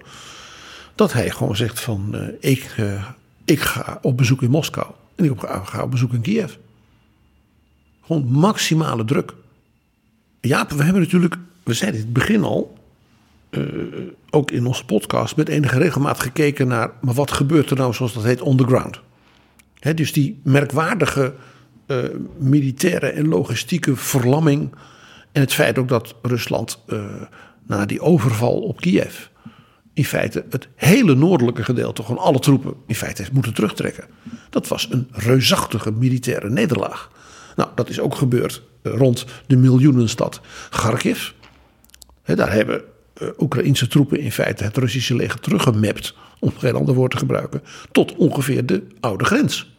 [0.95, 3.05] dat hij gewoon zegt van uh, ik, uh,
[3.45, 6.53] ik ga op bezoek in Moskou en ik ga op bezoek in Kiev.
[8.05, 9.33] Gewoon maximale druk.
[10.41, 12.77] Ja, we hebben natuurlijk, we zeiden in het begin al,
[13.49, 13.63] uh,
[14.29, 18.13] ook in onze podcast met enige regelmaat gekeken naar, maar wat gebeurt er nou zoals
[18.13, 18.99] dat heet on the ground?
[19.79, 21.33] He, dus die merkwaardige
[22.37, 24.71] militaire en logistieke verlamming
[25.31, 27.05] en het feit ook dat Rusland uh,
[27.67, 29.27] na die overval op Kiev
[29.99, 34.05] in feite het hele noordelijke gedeelte, gewoon alle troepen, in feite heeft moeten terugtrekken.
[34.49, 37.11] Dat was een reusachtige militaire nederlaag.
[37.55, 41.29] Nou, dat is ook gebeurd rond de miljoenenstad Kharkiv.
[42.23, 42.81] Daar hebben
[43.21, 47.61] uh, Oekraïnse troepen in feite het Russische leger teruggemapt, om geen ander woord te gebruiken,
[47.91, 49.75] tot ongeveer de oude grens.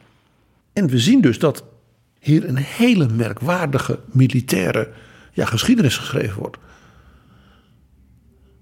[0.73, 1.65] En we zien dus dat
[2.19, 4.91] hier een hele merkwaardige militaire
[5.33, 6.57] ja, geschiedenis geschreven wordt.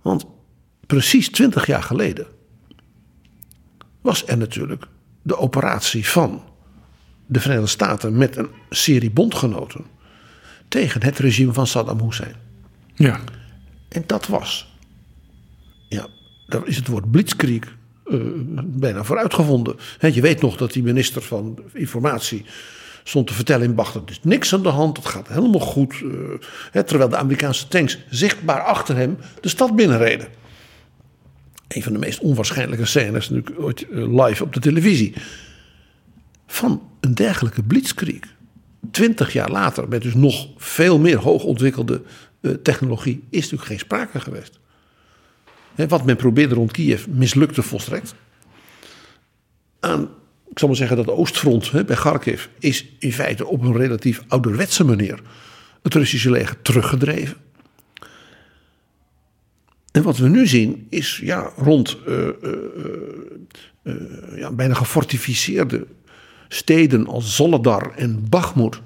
[0.02, 0.26] Want
[0.86, 2.26] precies twintig jaar geleden
[4.00, 4.86] was er natuurlijk
[5.22, 6.42] de operatie van
[7.26, 9.84] de Verenigde Staten met een serie bondgenoten
[10.68, 12.34] tegen het regime van Saddam Hussein.
[12.94, 13.20] Ja.
[13.88, 14.76] En dat was,
[15.88, 16.06] ja,
[16.46, 18.20] daar is het woord blitzkrieg uh,
[18.64, 19.76] bijna voor uitgevonden.
[20.00, 22.44] je weet nog dat die minister van Informatie
[23.08, 26.00] stond te vertellen in Bagdad: er is niks aan de hand, het gaat helemaal goed.
[26.00, 30.28] Uh, terwijl de Amerikaanse tanks zichtbaar achter hem de stad binnenreden.
[31.68, 35.14] Een van de meest onwaarschijnlijke scènes natuurlijk uh, live op de televisie.
[36.46, 38.36] Van een dergelijke blitzkrieg.
[38.90, 42.02] Twintig jaar later, met dus nog veel meer hoogontwikkelde
[42.40, 44.58] uh, technologie, is natuurlijk geen sprake geweest.
[45.74, 48.14] Wat men probeerde rond Kiev mislukte volstrekt.
[49.80, 50.08] Aan,
[50.50, 53.76] ik zal maar zeggen dat de oostfront he, bij Kharkiv is in feite op een
[53.76, 55.20] relatief ouderwetse manier
[55.82, 57.36] het Russische leger teruggedreven.
[59.92, 62.52] En wat we nu zien is ja, rond uh, uh,
[63.82, 63.94] uh,
[64.36, 65.86] ja, bijna gefortificeerde
[66.48, 68.80] steden als Zoledar en Bakhmut.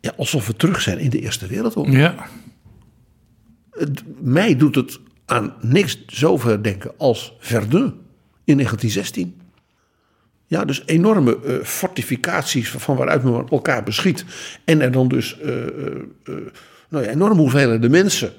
[0.00, 1.94] Ja, alsof we terug zijn in de Eerste Wereldoorlog.
[1.94, 2.28] Ja.
[3.70, 7.84] Het, mij doet het aan niks zover denken als Verdun
[8.44, 9.40] in 1916.
[10.46, 14.24] Ja, dus enorme uh, fortificaties van waaruit men elkaar beschiet.
[14.64, 16.36] En er dan dus uh, uh,
[16.88, 18.32] nou ja, enorme hoeveelheden mensen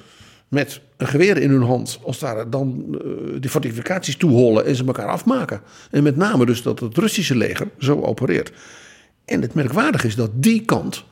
[0.48, 3.00] met een geweer in hun hand, als daar dan
[3.40, 5.62] die fortificaties toehollen en ze elkaar afmaken.
[5.92, 8.52] En met name dus dat het Russische leger zo opereert.
[9.26, 11.04] En het merkwaardige is dat die kant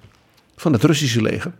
[0.55, 1.51] van het Russische leger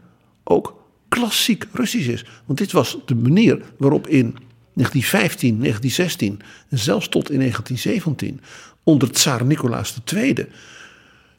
[0.44, 2.26] ook klassiek Russisch is.
[2.46, 4.36] Want dit was de manier waarop in
[4.74, 8.42] 1915, 1916 en zelfs tot in 1917
[8.86, 10.48] onder tsaar Nicolaas II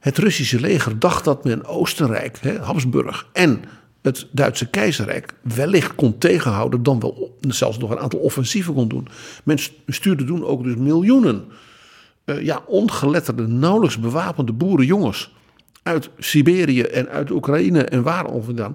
[0.07, 3.63] het Russische leger dacht dat men Oostenrijk, Habsburg en
[4.03, 9.09] het Duitse keizerrijk wellicht kon tegenhouden, dan wel zelfs nog een aantal offensieven kon doen.
[9.45, 11.45] Men stuurde toen ook dus miljoenen
[12.25, 15.35] uh, ja, ongeletterde, nauwelijks bewapende boerenjongens
[15.83, 18.75] uit Siberië en uit Oekraïne en waar vandaan.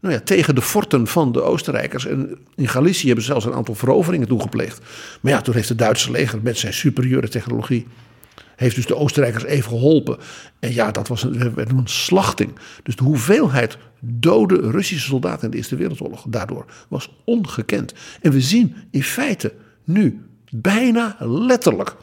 [0.00, 2.06] Nou ja, tegen de forten van de Oostenrijkers.
[2.06, 4.80] En in Galicië hebben ze zelfs een aantal veroveringen toegepleegd.
[5.20, 7.86] Maar ja, toen heeft het Duitse leger met zijn superieure technologie
[8.56, 10.18] heeft dus de Oostenrijkers even geholpen.
[10.58, 12.58] En ja, dat was een, slachting.
[12.82, 17.94] Dus de hoeveelheid dode Russische soldaten in de Eerste Wereldoorlog daardoor was ongekend.
[18.20, 21.96] En we zien in feite nu bijna letterlijk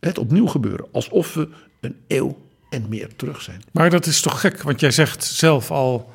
[0.00, 0.86] het opnieuw gebeuren.
[0.92, 1.48] Alsof we
[1.80, 2.38] een eeuw
[2.70, 3.62] en meer terug zijn.
[3.72, 6.12] Maar dat is toch gek, want jij zegt zelf al...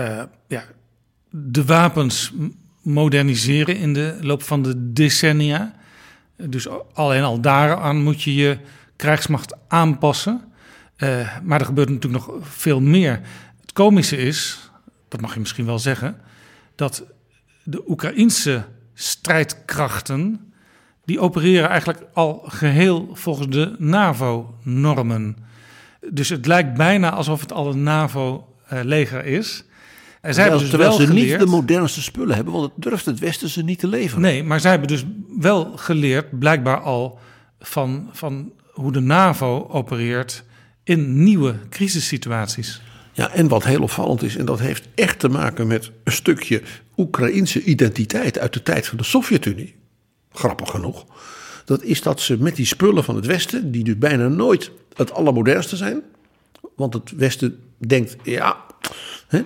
[0.00, 0.64] Uh, ja,
[1.30, 2.32] de wapens
[2.82, 5.74] moderniseren in de loop van de decennia.
[6.36, 8.58] Dus alleen al daaraan moet je je
[8.96, 10.52] krijgsmacht aanpassen.
[10.96, 13.20] Uh, maar er gebeurt natuurlijk nog veel meer.
[13.60, 14.70] Het komische is,
[15.08, 16.20] dat mag je misschien wel zeggen,
[16.74, 17.04] dat
[17.62, 18.64] de Oekraïnse
[18.94, 20.52] strijdkrachten,
[21.04, 25.36] die opereren eigenlijk al geheel volgens de NAVO-normen.
[26.10, 29.64] Dus het lijkt bijna alsof het al een NAVO-leger is.
[30.24, 33.18] En zij hebben dus terwijl ze niet de modernste spullen hebben, want het durft het
[33.18, 34.22] Westen ze niet te leveren.
[34.22, 35.04] Nee, maar zij hebben dus
[35.38, 37.18] wel geleerd, blijkbaar al,
[37.60, 40.44] van, van hoe de NAVO opereert
[40.84, 42.80] in nieuwe crisissituaties.
[43.12, 46.62] Ja, en wat heel opvallend is, en dat heeft echt te maken met een stukje
[46.96, 49.74] Oekraïnse identiteit uit de tijd van de Sovjet-Unie.
[50.32, 51.04] Grappig genoeg.
[51.64, 55.12] Dat is dat ze met die spullen van het Westen, die dus bijna nooit het
[55.12, 56.02] allermodernste zijn.
[56.76, 58.56] Want het Westen denkt, ja,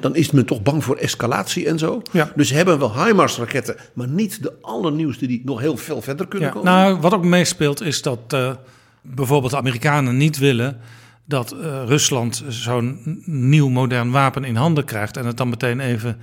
[0.00, 2.02] dan is men toch bang voor escalatie en zo.
[2.12, 2.32] Ja.
[2.34, 6.54] Dus hebben wel HIMARS-raketten, maar niet de allernieuwste die nog heel veel verder kunnen ja,
[6.54, 6.72] komen.
[6.72, 8.54] Nou, wat ook meespeelt is dat uh,
[9.02, 10.80] bijvoorbeeld de Amerikanen niet willen
[11.24, 16.18] dat uh, Rusland zo'n nieuw modern wapen in handen krijgt en het dan meteen even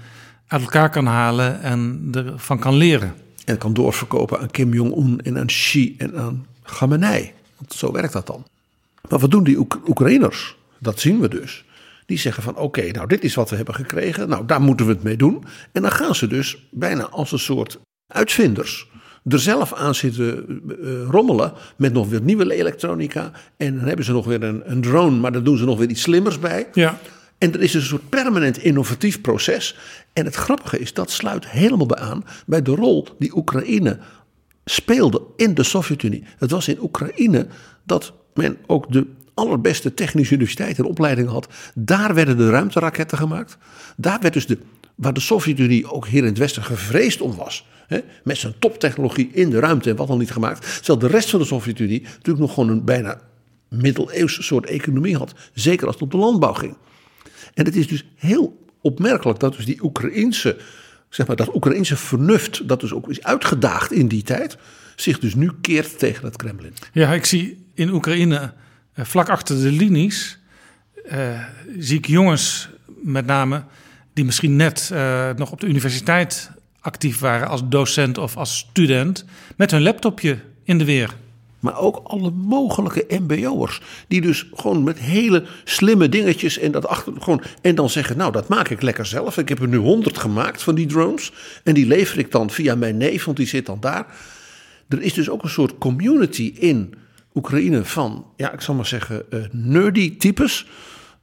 [0.48, 3.14] uit elkaar kan halen en ervan kan leren.
[3.46, 7.32] En kan doorverkopen aan Kim Jong-un en aan Xi en aan Khamenei.
[7.58, 8.46] Want zo werkt dat dan.
[9.10, 10.56] Maar wat doen die Oek Oekraïners?
[10.80, 11.66] Dat zien we dus.
[12.06, 14.30] Die zeggen van oké, nou dit is wat we hebben gekregen.
[14.30, 15.44] Nou daar moeten we het mee doen.
[15.72, 18.88] En dan gaan ze dus bijna als een soort uitvinders
[19.28, 23.32] er zelf aan zitten uh, rommelen met nog weer nieuwe elektronica.
[23.58, 25.90] En dan hebben ze nog weer een, een drone, maar daar doen ze nog weer
[25.90, 26.68] iets slimmers bij.
[26.74, 27.00] Ja.
[27.38, 29.78] En er is dus een soort permanent innovatief proces.
[30.14, 34.00] En het grappige is, dat sluit helemaal bij aan bij de rol die Oekraïne
[34.66, 36.24] speelde in de Sovjet-Unie.
[36.38, 37.48] Het was in Oekraïne
[37.84, 41.48] dat men ook de allerbeste technische universiteit en opleiding had.
[41.76, 43.58] Daar werden de ruimteraketten gemaakt.
[43.98, 44.58] Daar werd dus de,
[44.96, 47.68] waar de Sovjet-Unie ook hier in het Westen gevreesd om was.
[47.88, 50.76] Hè, met zijn toptechnologie in de ruimte en wat al niet gemaakt.
[50.76, 53.22] Terwijl de rest van de Sovjet-Unie natuurlijk nog gewoon een bijna
[53.70, 55.34] middeleeuwse soort economie had.
[55.54, 56.78] Zeker als het om de landbouw ging.
[57.54, 60.58] En het is dus heel opmerkelijk dat dus die Oekraïnse,
[61.10, 64.58] zeg maar, dat Oekraïnse vernuft, dat dus ook is uitgedaagd in die tijd,
[64.96, 66.74] zich dus nu keert tegen het Kremlin.
[66.94, 68.54] Ja, ik zie in Oekraïne
[68.96, 70.40] vlak achter de linies
[71.12, 71.44] uh,
[71.80, 72.70] zie ik jongens
[73.02, 73.64] met name
[74.14, 79.26] die misschien net uh, nog op de universiteit actief waren als docent of als student
[79.56, 81.16] met hun laptopje in de weer.
[81.60, 83.82] Maar ook alle mogelijke MBO'ers.
[84.08, 87.14] Die dus gewoon met hele slimme dingetjes en dat achter.
[87.20, 89.38] Gewoon, en dan zeggen: Nou, dat maak ik lekker zelf.
[89.38, 91.32] Ik heb er nu honderd gemaakt van die drones.
[91.64, 94.06] En die lever ik dan via mijn neef, want die zit dan daar.
[94.90, 96.94] Er is dus ook een soort community in
[97.36, 100.68] Oekraïne van, ja, ik zal maar zeggen, uh, nerdy types.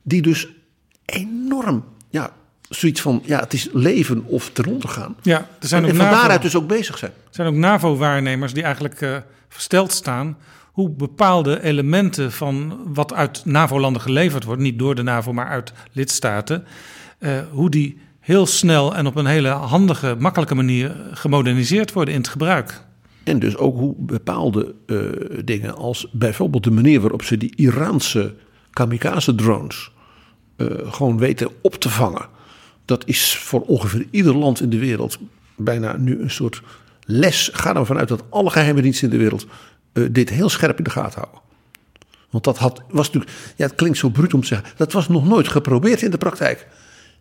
[0.02, 0.48] Die dus
[1.04, 2.32] enorm, ja,
[2.68, 5.16] zoiets van, ja, het is leven of eronder gaan.
[5.22, 7.12] Ja, er zijn en, ook en van NAVO, daaruit dus ook bezig zijn.
[7.12, 9.16] Er zijn ook NAVO-waarnemers die eigenlijk uh,
[9.48, 10.36] versteld staan
[10.72, 15.72] hoe bepaalde elementen van wat uit NAVO-landen geleverd wordt, niet door de NAVO, maar uit
[15.92, 16.64] lidstaten,
[17.18, 22.20] uh, hoe die heel snel en op een hele handige, makkelijke manier gemoderniseerd worden in
[22.20, 22.82] het gebruik.
[23.24, 25.10] En dus ook hoe bepaalde uh,
[25.44, 28.34] dingen als bijvoorbeeld de manier waarop ze die Iraanse
[28.70, 29.90] kamikaze-drones
[30.56, 32.28] uh, gewoon weten op te vangen.
[32.84, 35.18] Dat is voor ongeveer ieder land in de wereld
[35.56, 36.62] bijna nu een soort
[37.04, 37.50] les.
[37.52, 39.46] Ga er vanuit dat alle geheime diensten in de wereld
[39.92, 41.40] uh, dit heel scherp in de gaten houden.
[42.30, 45.08] Want dat had, was natuurlijk, ja, het klinkt zo bruut om te zeggen, dat was
[45.08, 46.66] nog nooit geprobeerd in de praktijk.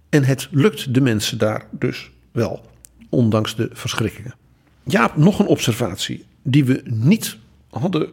[0.10, 2.66] En het lukt de mensen daar dus wel,
[3.10, 4.34] ondanks de verschrikkingen.
[4.84, 7.38] Ja, nog een observatie die we niet
[7.69, 8.09] hadden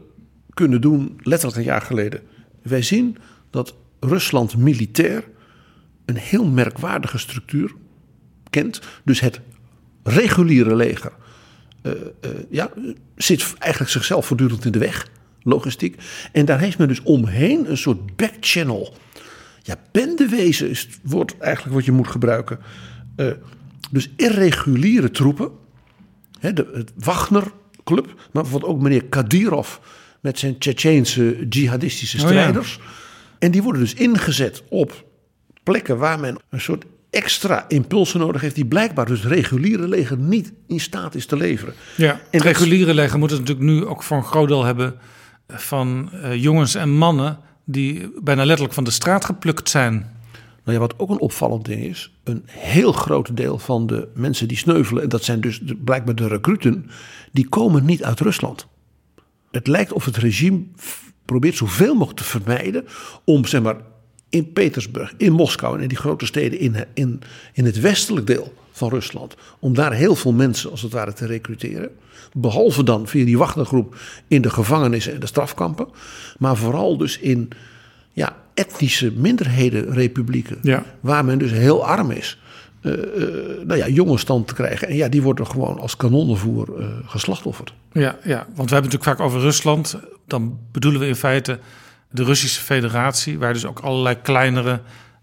[0.55, 2.21] kunnen doen, letterlijk een jaar geleden.
[2.63, 3.17] Wij zien
[3.51, 5.25] dat Rusland militair
[6.05, 7.75] een heel merkwaardige structuur
[8.51, 8.81] kent.
[9.05, 9.41] Dus het
[10.03, 11.13] reguliere leger
[11.83, 12.71] uh, uh, ja,
[13.17, 15.09] zit eigenlijk zichzelf voortdurend in de weg,
[15.43, 15.97] logistiek.
[16.33, 18.95] En daar heeft men dus omheen een soort backchannel.
[19.63, 22.59] Ja, bendewezen is het woord eigenlijk wat je moet gebruiken.
[23.17, 23.33] Uh,
[23.91, 25.51] dus irreguliere troepen.
[26.41, 29.77] De, het Wagner-club, maar bijvoorbeeld ook meneer Kadirov
[30.21, 32.77] met zijn Tsjetsjeense jihadistische strijders.
[32.77, 32.91] Oh ja.
[33.39, 35.05] En die worden dus ingezet op
[35.63, 40.19] plekken waar men een soort extra impulsen nodig heeft, die blijkbaar dus het reguliere leger
[40.19, 41.75] niet in staat is te leveren.
[41.97, 44.95] Ja, en het reguliere leger moet het natuurlijk nu ook voor een groot deel hebben
[45.49, 50.18] van uh, jongens en mannen die bijna letterlijk van de straat geplukt zijn.
[50.69, 54.49] Nou ja, wat ook een opvallend ding is, een heel groot deel van de mensen
[54.49, 56.91] die sneuvelen, en dat zijn dus blijkbaar de recruten,
[57.33, 58.67] die komen niet uit Rusland.
[59.51, 60.63] Het lijkt of het regime
[61.25, 62.85] probeert zoveel mogelijk te vermijden
[63.25, 63.77] om zeg maar
[64.29, 67.21] in Petersburg, in Moskou en in die grote steden in, in,
[67.53, 69.35] in het westelijk deel van Rusland.
[69.59, 71.91] Om daar heel veel mensen als het ware te recruteren.
[72.33, 73.97] Behalve dan via die wachtergroep
[74.27, 75.89] in de gevangenissen en de strafkampen.
[76.39, 77.53] Maar vooral dus in
[78.19, 80.59] ja, etnische minderhedenrepublieken.
[80.63, 80.85] Ja.
[81.01, 82.39] Waar men dus heel arm is.
[82.83, 83.03] Uh, uh,
[83.65, 84.89] nou ja, jonge stand te krijgen.
[84.89, 87.75] En ja, die worden gewoon als kanonnenvoer uh, geslachtofferd.
[87.93, 89.99] Ja, ja, want we hebben het natuurlijk vaak over Rusland.
[90.27, 91.59] Dan bedoelen we in feite
[92.11, 94.81] de Russische Federatie, waar dus ook allerlei kleinere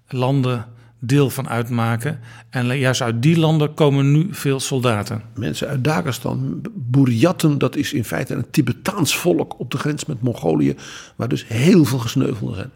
[0.08, 0.66] landen
[1.08, 2.20] deel van uitmaken.
[2.50, 5.22] En juist uit die landen komen nu veel soldaten.
[5.36, 10.22] Mensen uit Dagestan, Buryaten, dat is in feite een Tibetaans volk op de grens met
[10.22, 10.76] Mongolië,
[11.16, 12.72] waar dus heel veel gesneuvelden zijn.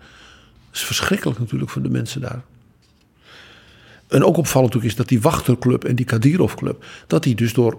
[0.70, 2.42] Dat is verschrikkelijk natuurlijk voor de mensen daar.
[4.08, 7.78] En ook opvallend is dat die Wachterclub en die Kadyrov-club, dat die dus door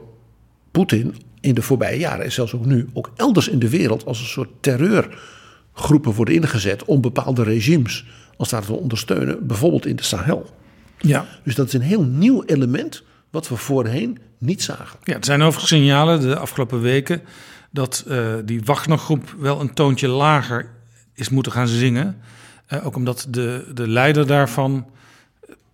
[0.71, 4.21] Poetin in de voorbije jaren en zelfs ook nu, ook elders in de wereld als
[4.21, 8.05] een soort terreurgroepen worden ingezet om bepaalde regimes
[8.41, 10.55] als daar te ondersteunen, bijvoorbeeld in de Sahel.
[10.99, 11.27] Ja.
[11.45, 14.99] Dus dat is een heel nieuw element wat we voorheen niet zagen.
[15.05, 17.23] Ja, er zijn overigens signalen de afgelopen weken
[17.71, 20.69] dat uh, die Wagnergroep wel een toontje lager
[21.15, 22.17] is moeten gaan zingen.
[22.69, 24.87] Uh, ook omdat de, de leider daarvan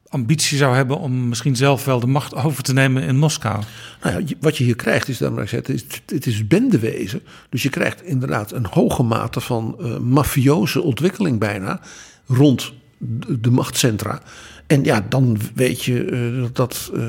[0.08, 3.62] ambitie zou hebben om misschien zelf wel de macht over te nemen in Moskou.
[4.02, 7.22] Nou ja, wat je hier krijgt is, dan, het is, het is bendewezen.
[7.48, 11.80] Dus je krijgt inderdaad een hoge mate van uh, mafioze ontwikkeling bijna
[12.26, 14.22] rond de, machtscentra.
[14.66, 17.02] En ja, dan weet je uh, dat, uh,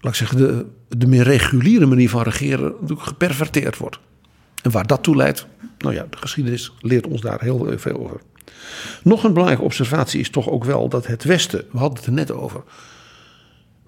[0.00, 3.98] laat ik zeggen, de, de meer reguliere manier van regeren geperverteerd wordt.
[4.62, 5.46] En waar dat toe leidt,
[5.78, 8.20] nou ja, de geschiedenis leert ons daar heel veel over.
[9.02, 12.12] Nog een belangrijke observatie is toch ook wel dat het Westen, we hadden het er
[12.12, 12.62] net over,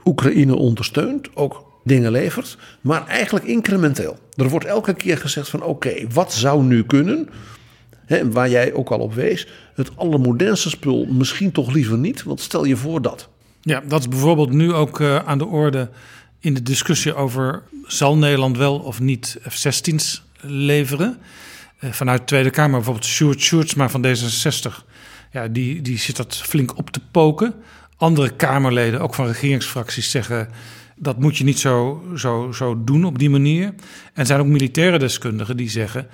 [0.04, 4.18] Oekraïne ondersteunt, ook dingen levert, maar eigenlijk incrementeel.
[4.34, 7.28] Er wordt elke keer gezegd van oké, wat zou nu kunnen?
[8.08, 12.40] He, waar jij ook al op wees, het allermodernste spul misschien toch liever niet, want
[12.40, 13.28] stel je voor dat.
[13.60, 15.90] Ja, dat is bijvoorbeeld nu ook uh, aan de orde
[16.40, 21.18] in de discussie over zal Nederland wel of niet F-16's leveren.
[21.80, 24.84] Uh, vanuit de Tweede Kamer bijvoorbeeld Sjoerd Sjoerdsma van D66,
[25.32, 27.54] ja, die, die zit dat flink op te poken.
[27.96, 30.48] Andere Kamerleden, ook van regeringsfracties, zeggen
[30.96, 33.64] dat moet je niet zo, zo, zo doen op die manier.
[33.64, 33.74] En
[34.14, 36.08] er zijn ook militaire deskundigen die zeggen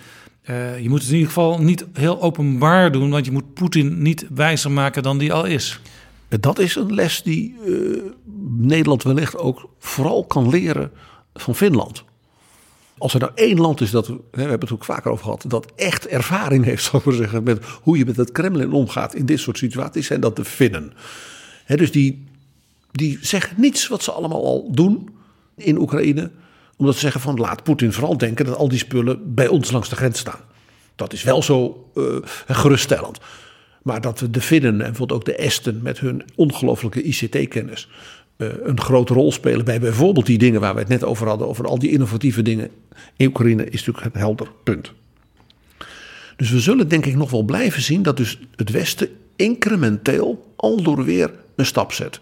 [0.51, 4.03] uh, je moet het in ieder geval niet heel openbaar doen, want je moet Poetin
[4.03, 5.81] niet wijzer maken dan die al is.
[6.41, 8.03] Dat is een les die uh,
[8.49, 10.91] Nederland wellicht ook vooral kan leren
[11.35, 12.05] van Finland.
[12.99, 15.73] Als er nou één land is dat, we hebben het ook vaker over gehad, dat
[15.77, 19.59] echt ervaring heeft, maar zeggen, met hoe je met het Kremlin omgaat in dit soort
[19.59, 20.93] situaties, zijn dat de Finnen.
[21.67, 22.25] Dus die,
[22.93, 25.09] die zeggen niets wat ze allemaal al doen
[25.57, 26.31] in Oekraïne
[26.77, 29.89] omdat ze zeggen van laat Poetin vooral denken dat al die spullen bij ons langs
[29.89, 30.41] de grens staan.
[30.97, 32.17] Dat is wel zo uh,
[32.47, 33.19] geruststellend.
[33.83, 37.89] Maar dat we de Finnen en bijvoorbeeld ook de Esten met hun ongelooflijke ICT-kennis
[38.37, 41.49] uh, een grote rol spelen bij bijvoorbeeld die dingen waar we het net over hadden,
[41.49, 42.71] over al die innovatieve dingen
[43.17, 44.93] in Oekraïne, is natuurlijk een helder punt.
[46.37, 50.83] Dus we zullen denk ik nog wel blijven zien dat dus het Westen incrementeel al
[50.83, 52.21] door weer een stap zet.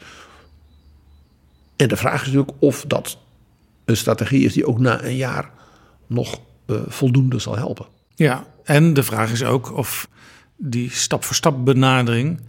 [1.76, 3.18] En de vraag is natuurlijk of dat
[3.84, 5.50] een strategie is die ook na een jaar
[6.06, 7.86] nog uh, voldoende zal helpen.
[8.14, 10.08] Ja, en de vraag is ook of
[10.56, 12.40] die stap voor stap benadering,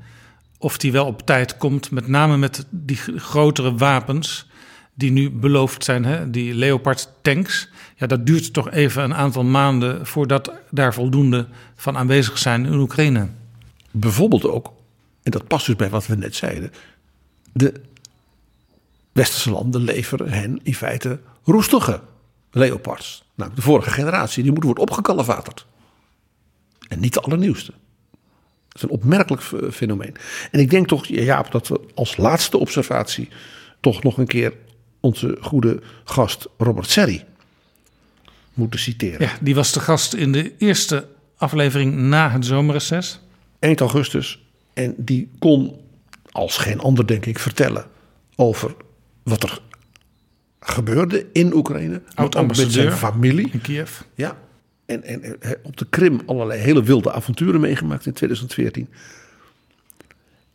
[0.57, 4.47] of die wel op tijd komt, met name met die grotere wapens
[4.93, 7.69] die nu beloofd zijn, hè, die Leopard tanks.
[7.95, 12.73] Ja, dat duurt toch even een aantal maanden voordat daar voldoende van aanwezig zijn in
[12.73, 13.27] Oekraïne.
[13.91, 14.73] Bijvoorbeeld ook,
[15.23, 16.71] en dat past dus bij wat we net zeiden,
[17.53, 17.81] de
[19.14, 22.01] westerse landen leveren hen in feite roestige
[22.51, 23.24] Leopards.
[23.36, 25.66] Nou, de vorige generatie, die moet worden opgekalevaterd.
[26.88, 27.72] En niet de allernieuwste.
[28.68, 29.41] Dat is een opmerkelijk
[29.72, 30.16] fenomeen.
[30.51, 33.30] En ik denk toch, Jaap, dat we als laatste observatie
[33.80, 34.53] toch nog een keer
[34.99, 37.24] onze goede gast Robert Serri
[38.53, 39.22] moeten citeren.
[39.22, 41.07] Ja, die was de gast in de eerste
[41.38, 43.20] aflevering na het zomerreces.
[43.59, 44.45] Eind augustus.
[44.74, 45.80] En die kon,
[46.32, 47.86] als geen ander denk ik, vertellen
[48.36, 48.76] over
[49.24, 49.59] wat er
[50.59, 52.01] gebeurde in Oekraïne.
[52.13, 53.49] Oud met zijn familie.
[53.51, 53.99] In Kiev.
[54.15, 54.38] Ja.
[54.86, 58.89] En, en, en op de Krim allerlei hele wilde avonturen meegemaakt in 2014.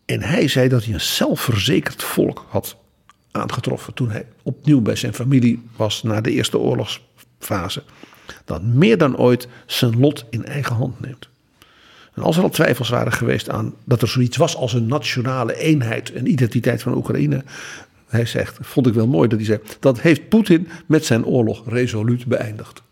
[0.05, 2.77] En hij zei dat hij een zelfverzekerd volk had
[3.31, 7.83] aangetroffen toen hij opnieuw bij zijn familie was na de eerste oorlogsfase.
[8.45, 11.29] Dat meer dan ooit zijn lot in eigen hand neemt.
[12.15, 15.57] En als er al twijfels waren geweest aan dat er zoiets was als een nationale
[15.57, 17.45] eenheid en identiteit van Oekraïne.
[18.09, 21.63] Hij zegt, vond ik wel mooi dat hij zei, dat heeft Poetin met zijn oorlog
[21.67, 22.83] resoluut beëindigd.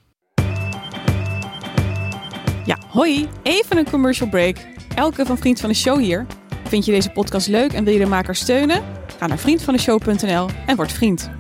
[2.65, 4.57] Ja, hoi, even een commercial break.
[4.95, 6.27] Elke van Vriend van de Show hier.
[6.65, 8.83] Vind je deze podcast leuk en wil je de maker steunen?
[9.19, 11.31] Ga naar vriendvandeshow.nl en word vriend.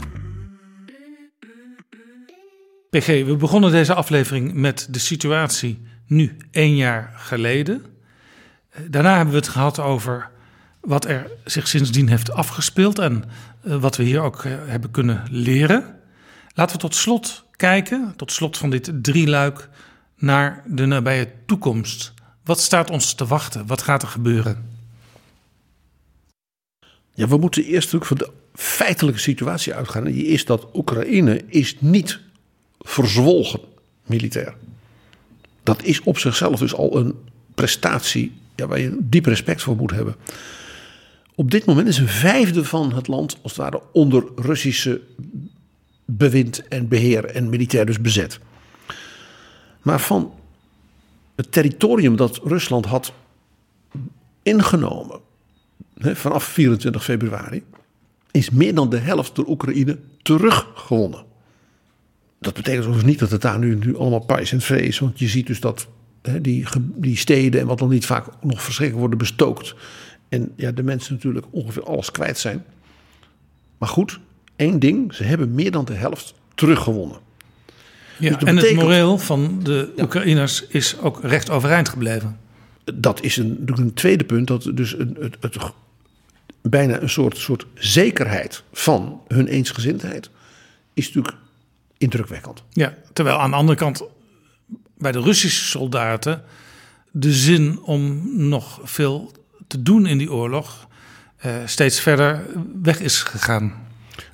[2.90, 7.82] PG, we begonnen deze aflevering met de situatie nu één jaar geleden.
[8.90, 10.30] Daarna hebben we het gehad over
[10.86, 13.24] wat er zich sindsdien heeft afgespeeld en
[13.62, 15.94] eh, wat we hier ook eh, hebben kunnen leren.
[16.54, 19.68] Laten we tot slot kijken, tot slot van dit drieluik,
[20.16, 22.12] naar de nabije toekomst.
[22.44, 23.66] Wat staat ons te wachten?
[23.66, 24.70] Wat gaat er gebeuren?
[27.14, 30.04] Ja, we moeten eerst natuurlijk van de feitelijke situatie uitgaan.
[30.04, 32.20] Die is dat Oekraïne is niet
[32.78, 33.60] verzwolgen
[34.02, 34.54] militair.
[35.62, 37.14] Dat is op zichzelf dus al een
[37.54, 40.16] prestatie waar je diep respect voor moet hebben.
[41.38, 45.00] Op dit moment is een vijfde van het land als het ware onder Russische
[46.04, 48.38] bewind en beheer en militair dus bezet.
[49.82, 50.32] Maar van
[51.34, 53.12] het territorium dat Rusland had
[54.42, 55.20] ingenomen
[55.98, 57.64] vanaf 24 februari
[58.30, 61.24] is meer dan de helft door Oekraïne teruggewonnen.
[62.38, 64.98] Dat betekent overigens niet dat het daar nu, nu allemaal pais en vree is.
[64.98, 65.88] Want je ziet dus dat
[66.40, 69.74] die, die steden en wat dan niet vaak nog verschrikkelijk worden bestookt.
[70.28, 72.64] En ja, de mensen natuurlijk ongeveer alles kwijt zijn.
[73.78, 74.20] Maar goed,
[74.56, 77.18] één ding, ze hebben meer dan de helft teruggewonnen.
[78.18, 82.38] Ja, dus en het moreel van de Oekraïners is ook recht overeind gebleven.
[82.94, 85.72] Dat is een, een tweede punt, dat dus het, het, het
[86.62, 90.30] bijna een soort, soort zekerheid van hun eensgezindheid
[90.94, 91.36] is natuurlijk
[91.98, 92.62] indrukwekkend.
[92.70, 94.02] Ja, terwijl aan de andere kant
[94.98, 96.42] bij de Russische soldaten
[97.10, 99.32] de zin om nog veel
[99.66, 100.86] te doen in die oorlog
[101.46, 102.46] uh, steeds verder
[102.82, 103.72] weg is gegaan.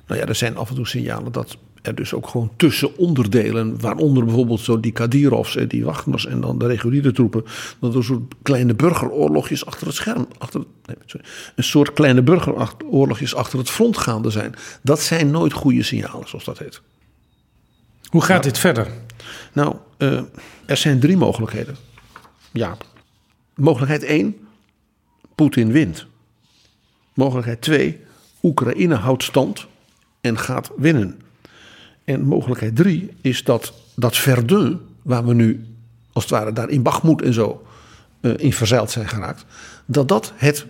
[0.07, 3.81] Nou ja, er zijn af en toe signalen dat er dus ook gewoon tussen onderdelen,
[3.81, 7.43] waaronder bijvoorbeeld zo die Kadirovs en die Wagners en dan de reguliere troepen,
[7.79, 11.25] dat er soort kleine burgeroorlogjes achter het scherm, achter, nee, sorry,
[11.55, 14.55] een soort kleine burgeroorlogjes achter het front gaande zijn.
[14.81, 16.81] Dat zijn nooit goede signalen, zoals dat heet.
[18.09, 18.87] Hoe gaat nou, dit verder?
[19.53, 20.21] Nou, uh,
[20.65, 21.75] er zijn drie mogelijkheden.
[22.51, 22.77] Ja.
[23.55, 24.35] Mogelijkheid 1,
[25.35, 26.05] Poetin wint.
[27.13, 27.99] Mogelijkheid 2,
[28.43, 29.65] Oekraïne houdt stand
[30.21, 31.21] en gaat winnen.
[32.03, 35.65] En mogelijkheid drie is dat dat Verdun, waar we nu
[36.13, 37.65] als het ware daar in Bachmoed en zo
[38.21, 39.45] uh, in verzeild zijn geraakt,
[39.85, 40.65] dat dat het,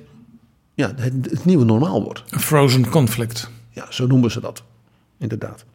[0.74, 2.24] ja, het, het nieuwe normaal wordt.
[2.30, 3.50] Een frozen conflict.
[3.70, 4.64] Ja, zo noemen ze dat.
[5.18, 5.66] Inderdaad.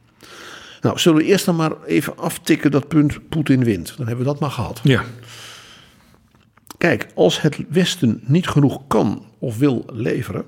[0.81, 3.97] Nou, zullen we eerst dan maar even aftikken dat punt Poetin wint.
[3.97, 4.81] Dan hebben we dat maar gehad.
[4.83, 5.05] Ja.
[6.79, 10.45] Kijk, als het Westen niet genoeg kan of wil leveren,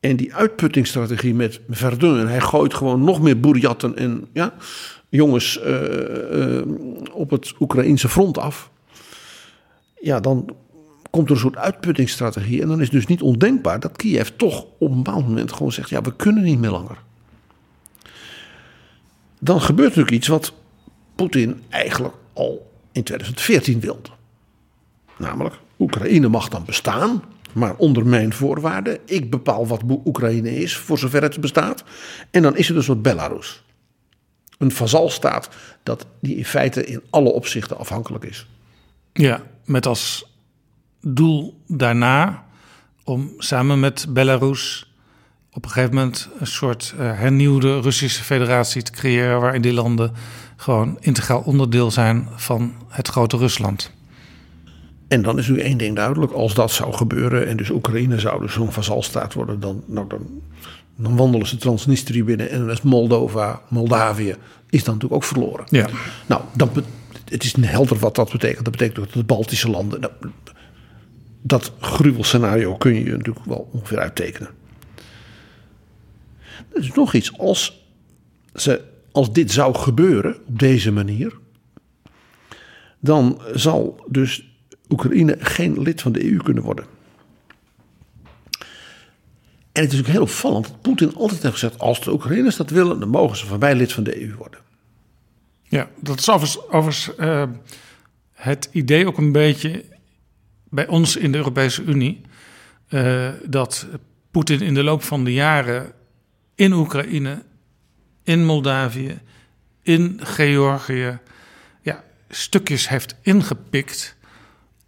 [0.00, 4.54] en die uitputtingsstrategie met Verdun, hij gooit gewoon nog meer boerjatten en ja,
[5.08, 5.82] jongens uh,
[6.32, 6.62] uh,
[7.12, 8.70] op het Oekraïense front af.
[10.00, 10.56] Ja, dan
[11.10, 12.62] komt er een soort uitputtingsstrategie.
[12.62, 15.72] En dan is het dus niet ondenkbaar dat Kiev toch op een bepaald moment gewoon
[15.72, 16.98] zegt: ja, we kunnen niet meer langer.
[19.40, 20.52] Dan gebeurt natuurlijk iets wat
[21.14, 24.17] Poetin eigenlijk al in 2014 wilde.
[25.18, 28.98] Namelijk, Oekraïne mag dan bestaan, maar onder mijn voorwaarden.
[29.04, 31.84] Ik bepaal wat Oekraïne is, voor zover het bestaat.
[32.30, 33.62] En dan is het een soort Belarus.
[34.58, 35.48] Een vazalstaat
[35.82, 38.46] dat die in feite in alle opzichten afhankelijk is.
[39.12, 40.32] Ja, met als
[41.00, 42.44] doel daarna
[43.04, 44.92] om samen met Belarus
[45.52, 50.12] op een gegeven moment een soort uh, hernieuwde Russische federatie te creëren, waarin die landen
[50.56, 53.90] gewoon integraal onderdeel zijn van het grote Rusland.
[55.08, 58.40] En dan is nu één ding duidelijk: als dat zou gebeuren en dus Oekraïne zou
[58.40, 60.42] dus zo'n vazalstaat worden, dan, nou, dan,
[60.96, 64.36] dan wandelen ze Transnistrië binnen en dan is Moldova, Moldavië,
[64.70, 65.66] is dan natuurlijk ook verloren.
[65.68, 65.88] Ja.
[66.26, 66.70] Nou, dan,
[67.24, 68.64] het is helder wat dat betekent.
[68.64, 70.00] Dat betekent dat de Baltische landen.
[70.00, 70.12] Nou,
[71.42, 74.50] dat gruwelscenario kun je natuurlijk wel ongeveer uittekenen.
[76.74, 77.38] Er is nog iets.
[77.38, 77.86] Als,
[78.54, 78.80] ze,
[79.12, 81.32] als dit zou gebeuren op deze manier,
[83.00, 84.47] dan zal dus
[84.88, 86.84] Oekraïne geen lid van de EU kunnen worden.
[89.72, 92.70] En het is ook heel opvallend dat Poetin altijd heeft gezegd: als de Oekraïners dat
[92.70, 94.60] willen, dan mogen ze van mij lid van de EU worden.
[95.62, 97.42] Ja, dat is overigens, overigens uh,
[98.32, 99.84] het idee ook een beetje
[100.70, 102.20] bij ons in de Europese Unie.
[102.88, 103.86] Uh, dat
[104.30, 105.92] Poetin in de loop van de jaren
[106.54, 107.42] in Oekraïne,
[108.22, 109.18] in Moldavië,
[109.82, 111.18] in Georgië,
[111.82, 114.16] ja, stukjes heeft ingepikt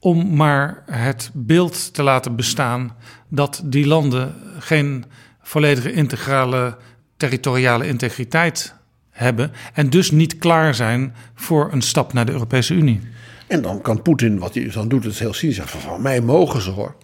[0.00, 2.96] om maar het beeld te laten bestaan
[3.28, 5.04] dat die landen geen
[5.42, 6.76] volledige integrale
[7.16, 8.74] territoriale integriteit
[9.10, 13.00] hebben en dus niet klaar zijn voor een stap naar de Europese Unie.
[13.46, 16.20] En dan kan Poetin, wat hij dan doet, het heel cynisch zeggen van, van mij
[16.20, 16.96] mogen ze hoor.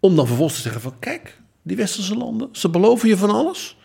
[0.00, 3.76] Om dan vervolgens te zeggen van kijk, die westerse landen, ze beloven je van alles.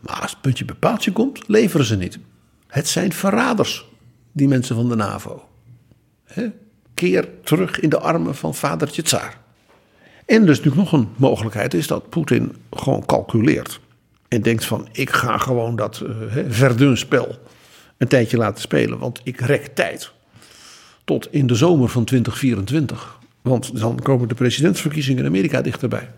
[0.00, 2.18] Maar als het puntje bij paaltje komt, leveren ze niet.
[2.66, 3.86] Het zijn verraders,
[4.32, 5.48] die mensen van de NAVO.
[6.98, 9.38] Keer terug in de armen van vadertje Tsaar.
[10.26, 13.80] En dus nu nog een mogelijkheid is dat Poetin gewoon calculeert.
[14.28, 17.38] En denkt van ik ga gewoon dat uh, Verdun-spel
[17.96, 18.98] een tijdje laten spelen.
[18.98, 20.12] Want ik rek tijd
[21.04, 23.18] tot in de zomer van 2024.
[23.42, 26.08] Want dan komen de presidentsverkiezingen in Amerika dichterbij.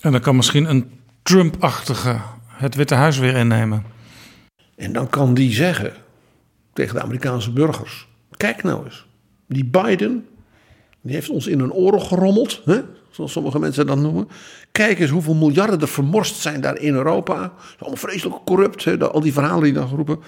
[0.00, 0.90] En dan kan misschien een
[1.22, 3.84] Trump-achtige het Witte Huis weer innemen.
[4.76, 5.92] En dan kan die zeggen
[6.72, 9.06] tegen de Amerikaanse burgers: kijk nou eens,
[9.50, 10.26] die Biden,
[11.00, 12.80] die heeft ons in een oren gerommeld, hè?
[13.10, 14.28] zoals sommige mensen dat noemen.
[14.72, 17.52] Kijk eens hoeveel miljarden er vermorst zijn daar in Europa.
[17.78, 18.98] Allemaal vreselijk corrupt, hè?
[18.98, 20.18] al die verhalen die dan geroepen.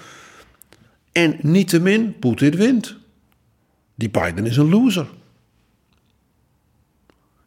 [1.11, 2.97] En niettemin, Poetin wint.
[3.95, 5.07] Die Biden is een loser.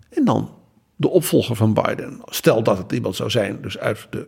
[0.09, 0.51] En dan
[0.97, 2.21] de opvolger van Biden.
[2.25, 4.27] Stel dat het iemand zou zijn, dus uit de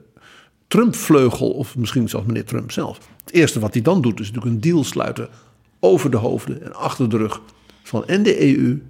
[0.66, 2.98] Trump-vleugel, of misschien zelfs meneer Trump zelf.
[3.24, 5.28] Het eerste wat hij dan doet, is natuurlijk een deal sluiten
[5.80, 7.40] over de hoofden en achter de rug
[7.82, 8.82] van en de EU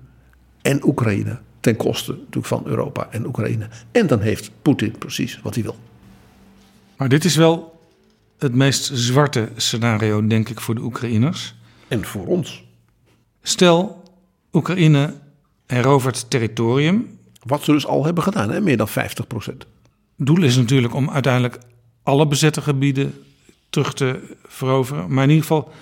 [0.63, 1.39] en Oekraïne.
[1.61, 3.69] Ten koste natuurlijk van Europa en Oekraïne.
[3.93, 5.77] En dan heeft Poetin precies wat hij wil.
[6.97, 7.81] Maar dit is wel
[8.39, 11.55] het meest zwarte scenario, denk ik, voor de Oekraïners.
[11.89, 12.65] En voor ons.
[13.43, 14.03] Stel,
[14.53, 15.15] Oekraïne
[15.67, 17.19] herovert territorium.
[17.43, 18.61] Wat ze dus al hebben gedaan, hè?
[18.61, 19.67] meer dan 50 procent.
[20.17, 21.59] Doel is natuurlijk om uiteindelijk
[22.03, 23.15] alle bezette gebieden
[23.71, 25.15] terug te veroveren.
[25.15, 25.73] Maar in ieder geval,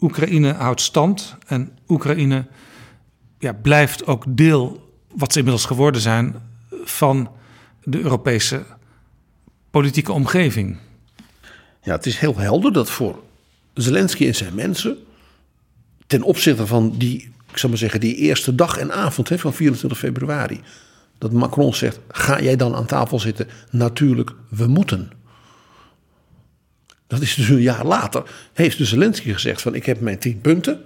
[0.00, 1.36] Oekraïne houdt stand.
[1.46, 2.46] En Oekraïne
[3.38, 6.34] ja, blijft ook deel, wat ze inmiddels geworden zijn,
[6.84, 7.30] van
[7.84, 8.64] de Europese
[9.70, 10.76] politieke omgeving.
[11.82, 13.22] Ja, het is heel helder dat voor
[13.74, 14.96] Zelensky en zijn mensen
[16.06, 19.52] ten opzichte van die, ik zou maar zeggen, die eerste dag en avond hè, van
[19.52, 20.60] 24 februari.
[21.18, 23.48] Dat Macron zegt: ga jij dan aan tafel zitten?
[23.70, 25.10] Natuurlijk, we moeten.
[27.10, 28.22] Dat is dus een jaar later.
[28.52, 30.84] Heeft dus Zelensky gezegd: van ik heb mijn tien punten.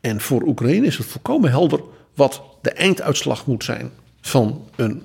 [0.00, 1.80] En voor Oekraïne is het volkomen helder
[2.14, 5.02] wat de einduitslag moet zijn van een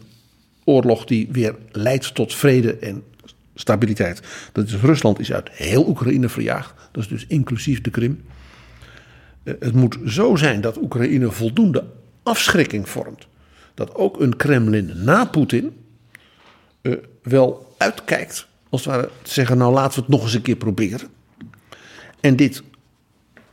[0.64, 3.04] oorlog die weer leidt tot vrede en
[3.56, 4.22] stabiliteit.
[4.52, 6.74] Dat is Rusland is uit heel Oekraïne verjaagd.
[6.92, 8.24] Dat is dus inclusief de Krim.
[9.44, 11.84] Eh, het moet zo zijn dat Oekraïne voldoende
[12.24, 13.28] afschrikking vormt.
[13.74, 15.78] Dat ook een Kremlin na Poetin
[16.82, 18.48] uh, wel uitkijkt,
[18.78, 21.08] als het ware te zeggen: Nou, laten we het nog eens een keer proberen.
[22.20, 22.64] En dit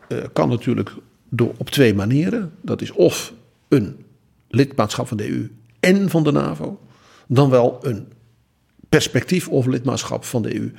[0.08, 0.94] uh, kan natuurlijk
[1.28, 2.52] door, op twee manieren.
[2.60, 3.32] Dat is of
[3.68, 4.04] een
[4.48, 6.80] lidmaatschap van de EU en van de NAVO,
[7.26, 8.08] dan wel een
[8.88, 10.72] perspectief of lidmaatschap van de EU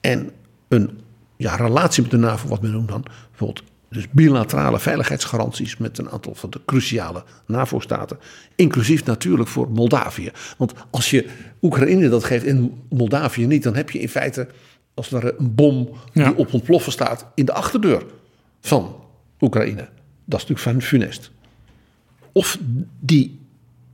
[0.00, 0.30] en
[0.68, 1.00] een
[1.36, 3.62] ja, relatie met de NAVO, wat men noemt dan bijvoorbeeld
[3.92, 8.18] dus bilaterale veiligheidsgaranties met een aantal van de cruciale NAVO-staten.
[8.56, 10.30] Inclusief natuurlijk voor Moldavië.
[10.58, 11.28] Want als je
[11.62, 14.48] Oekraïne dat geeft en Moldavië niet, dan heb je in feite
[14.94, 18.02] als het ware een bom die op ontploffen staat in de achterdeur
[18.60, 18.96] van
[19.40, 19.88] Oekraïne.
[20.24, 21.30] Dat is natuurlijk van funest.
[22.32, 22.58] Of
[23.00, 23.40] die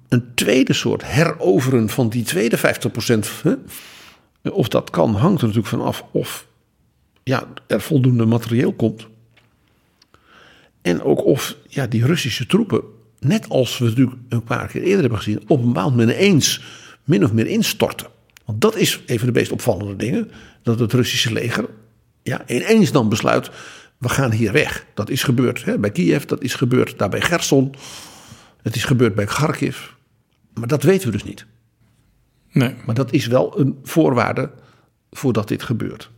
[0.08, 2.60] een tweede soort heroveren van die tweede 50%.
[3.42, 3.54] Hè?
[4.50, 6.46] Of dat kan, hangt er natuurlijk vanaf of
[7.22, 9.06] ja, er voldoende materieel komt
[10.88, 12.82] en ook of ja, die Russische troepen,
[13.18, 16.62] net als we natuurlijk een paar keer eerder hebben gezien, op een bepaald moment eens
[17.04, 18.06] min of meer instorten.
[18.44, 20.30] Want dat is een van de meest opvallende dingen.
[20.62, 21.68] Dat het Russische leger
[22.22, 23.50] ja, ineens dan besluit,
[23.98, 24.86] we gaan hier weg.
[24.94, 27.74] Dat is gebeurd hè, bij Kiev, dat is gebeurd daar bij Gerson.
[28.62, 29.78] Het is gebeurd bij Kharkiv.
[30.54, 31.46] Maar dat weten we dus niet.
[32.52, 32.74] Nee.
[32.86, 34.50] Maar dat is wel een voorwaarde
[35.10, 36.10] voordat dit gebeurt.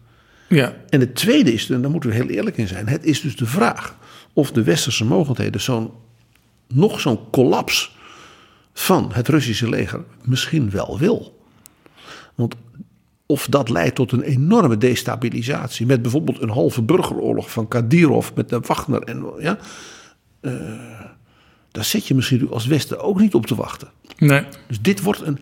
[0.48, 0.76] Ja.
[0.88, 3.36] En het tweede is, en daar moeten we heel eerlijk in zijn, het is dus
[3.36, 3.98] de vraag
[4.32, 5.90] of de westerse mogelijkheden zo'n
[6.68, 7.96] nog zo'n kollaps
[8.72, 11.44] van het Russische leger misschien wel wil.
[12.34, 12.54] Want
[13.26, 18.48] of dat leidt tot een enorme destabilisatie met bijvoorbeeld een halve burgeroorlog van Kadyrov met
[18.48, 19.58] de Wagner en ja,
[20.40, 20.52] uh,
[21.70, 23.88] daar zit je misschien als Westen ook niet op te wachten.
[24.18, 24.44] Nee.
[24.66, 25.38] Dus dit wordt een,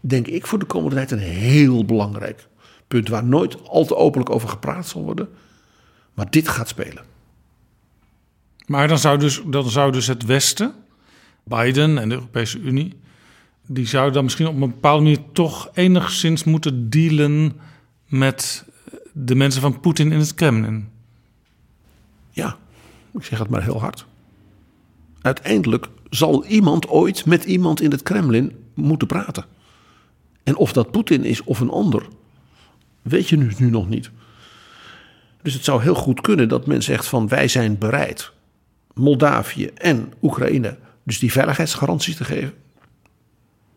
[0.00, 2.48] denk ik, voor de komende tijd een heel belangrijk
[2.88, 5.28] punt waar nooit al te openlijk over gepraat zal worden.
[6.14, 7.04] Maar dit gaat spelen.
[8.72, 10.74] Maar dan zou dus, dan zou dus het Westen,
[11.44, 12.94] Biden en de Europese Unie,
[13.66, 17.52] die zouden dan misschien op een bepaalde manier toch enigszins moeten dealen
[18.06, 18.64] met
[19.12, 20.88] de mensen van Poetin in het Kremlin.
[22.30, 22.56] Ja,
[23.14, 24.06] ik zeg het maar heel hard.
[25.20, 29.44] Uiteindelijk zal iemand ooit met iemand in het Kremlin moeten praten.
[30.42, 32.06] En of dat Poetin is of een ander,
[33.02, 34.10] weet je nu, nu nog niet.
[35.42, 38.32] Dus het zou heel goed kunnen dat men zegt van wij zijn bereid
[38.94, 42.52] Moldavië en Oekraïne dus die veiligheidsgaranties te geven.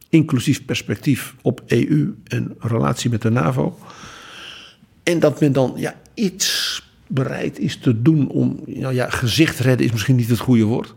[0.09, 3.79] Inclusief perspectief op EU en relatie met de NAVO.
[5.03, 8.59] En dat men dan ja, iets bereid is te doen om.
[8.65, 10.93] Nou ja, gezicht redden is misschien niet het goede woord.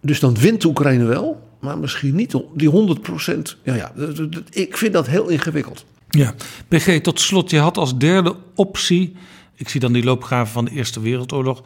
[0.00, 3.92] Dus dan wint Oekraïne wel, maar misschien niet die 100% Ja, ja,
[4.50, 5.84] ik vind dat heel ingewikkeld.
[6.08, 6.34] Ja,
[6.68, 9.16] PG, tot slot, je had als derde optie.
[9.54, 11.62] Ik zie dan die loopgraven van de Eerste Wereldoorlog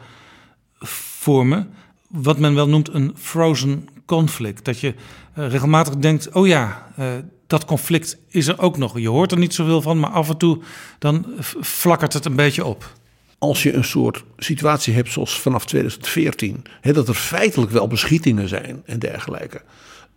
[0.79, 1.63] voor me.
[2.07, 4.65] Wat men wel noemt een frozen conflict.
[4.65, 4.93] Dat je
[5.37, 7.05] uh, regelmatig denkt: oh ja, uh,
[7.47, 8.99] dat conflict is er ook nog.
[8.99, 10.59] Je hoort er niet zoveel van, maar af en toe
[10.99, 11.25] dan
[11.61, 12.97] flakkert het een beetje op.
[13.37, 18.47] Als je een soort situatie hebt zoals vanaf 2014, hè, dat er feitelijk wel beschietingen
[18.47, 19.61] zijn en dergelijke,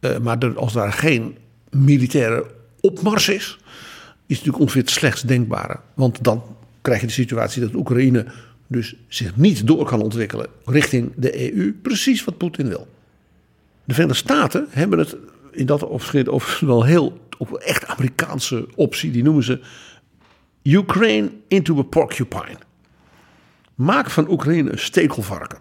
[0.00, 1.36] uh, maar er, als daar geen
[1.70, 2.46] militaire
[2.80, 3.58] opmars is,
[4.26, 5.80] is natuurlijk ongeveer het slechtst denkbare.
[5.94, 6.42] Want dan
[6.80, 8.26] krijg je de situatie dat Oekraïne
[8.72, 12.88] dus zich niet door kan ontwikkelen richting de EU, precies wat Poetin wil.
[13.84, 15.16] De Verenigde Staten hebben het
[15.50, 19.60] in dat opzicht over wel heel op echt Amerikaanse optie, die noemen ze
[20.62, 22.58] Ukraine into a porcupine.
[23.74, 25.58] Maak van Oekraïne een stekelvarken.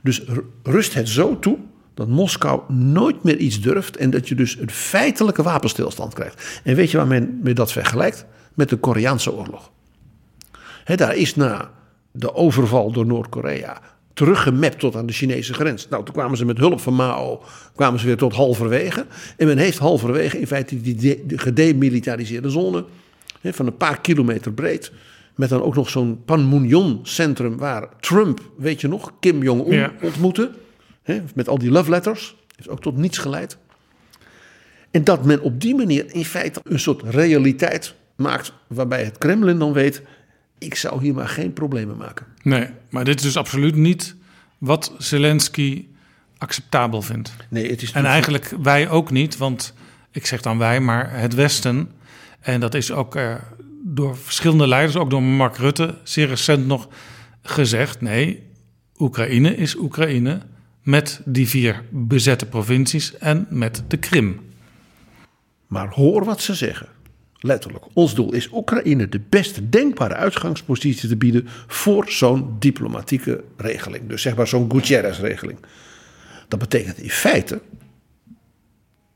[0.00, 0.22] Dus
[0.62, 1.58] rust het zo toe
[1.94, 6.60] dat Moskou nooit meer iets durft en dat je dus een feitelijke wapenstilstand krijgt.
[6.64, 8.24] En weet je waar men met dat vergelijkt?
[8.54, 9.70] Met de Koreaanse oorlog.
[10.84, 11.70] Daar is na
[12.10, 13.80] de overval door Noord-Korea
[14.20, 15.88] teruggemapt tot aan de Chinese grens.
[15.88, 17.42] Nou, toen kwamen ze met hulp van Mao
[17.74, 19.06] kwamen ze weer tot halverwege.
[19.36, 20.94] En men heeft halverwege in feite die
[21.26, 22.84] de, gedemilitariseerde zone
[23.40, 24.92] hè, van een paar kilometer breed.
[25.34, 29.92] Met dan ook nog zo'n Panmunjom centrum waar Trump, weet je nog, Kim Jong-un ja.
[30.02, 30.50] ontmoette.
[31.02, 32.36] Hè, met al die love letters.
[32.56, 33.58] Heeft ook tot niets geleid.
[34.90, 39.58] En dat men op die manier in feite een soort realiteit maakt waarbij het Kremlin
[39.58, 40.02] dan weet
[40.60, 42.26] ik zou hier maar geen problemen maken.
[42.42, 44.14] Nee, maar dit is dus absoluut niet
[44.58, 45.86] wat Zelensky
[46.38, 47.32] acceptabel vindt.
[47.48, 49.74] Nee, het is en eigenlijk wij ook niet, want
[50.10, 51.90] ik zeg dan wij, maar het Westen.
[52.40, 53.34] En dat is ook uh,
[53.84, 56.88] door verschillende leiders, ook door Mark Rutte, zeer recent nog
[57.42, 58.00] gezegd.
[58.00, 58.42] Nee,
[58.98, 60.40] Oekraïne is Oekraïne
[60.82, 64.40] met die vier bezette provincies en met de Krim.
[65.66, 66.88] Maar hoor wat ze zeggen.
[67.40, 67.84] Letterlijk.
[67.92, 74.08] Ons doel is Oekraïne de beste denkbare uitgangspositie te bieden voor zo'n diplomatieke regeling.
[74.08, 75.58] Dus zeg maar zo'n Gutierrez-regeling.
[76.48, 77.60] Dat betekent in feite,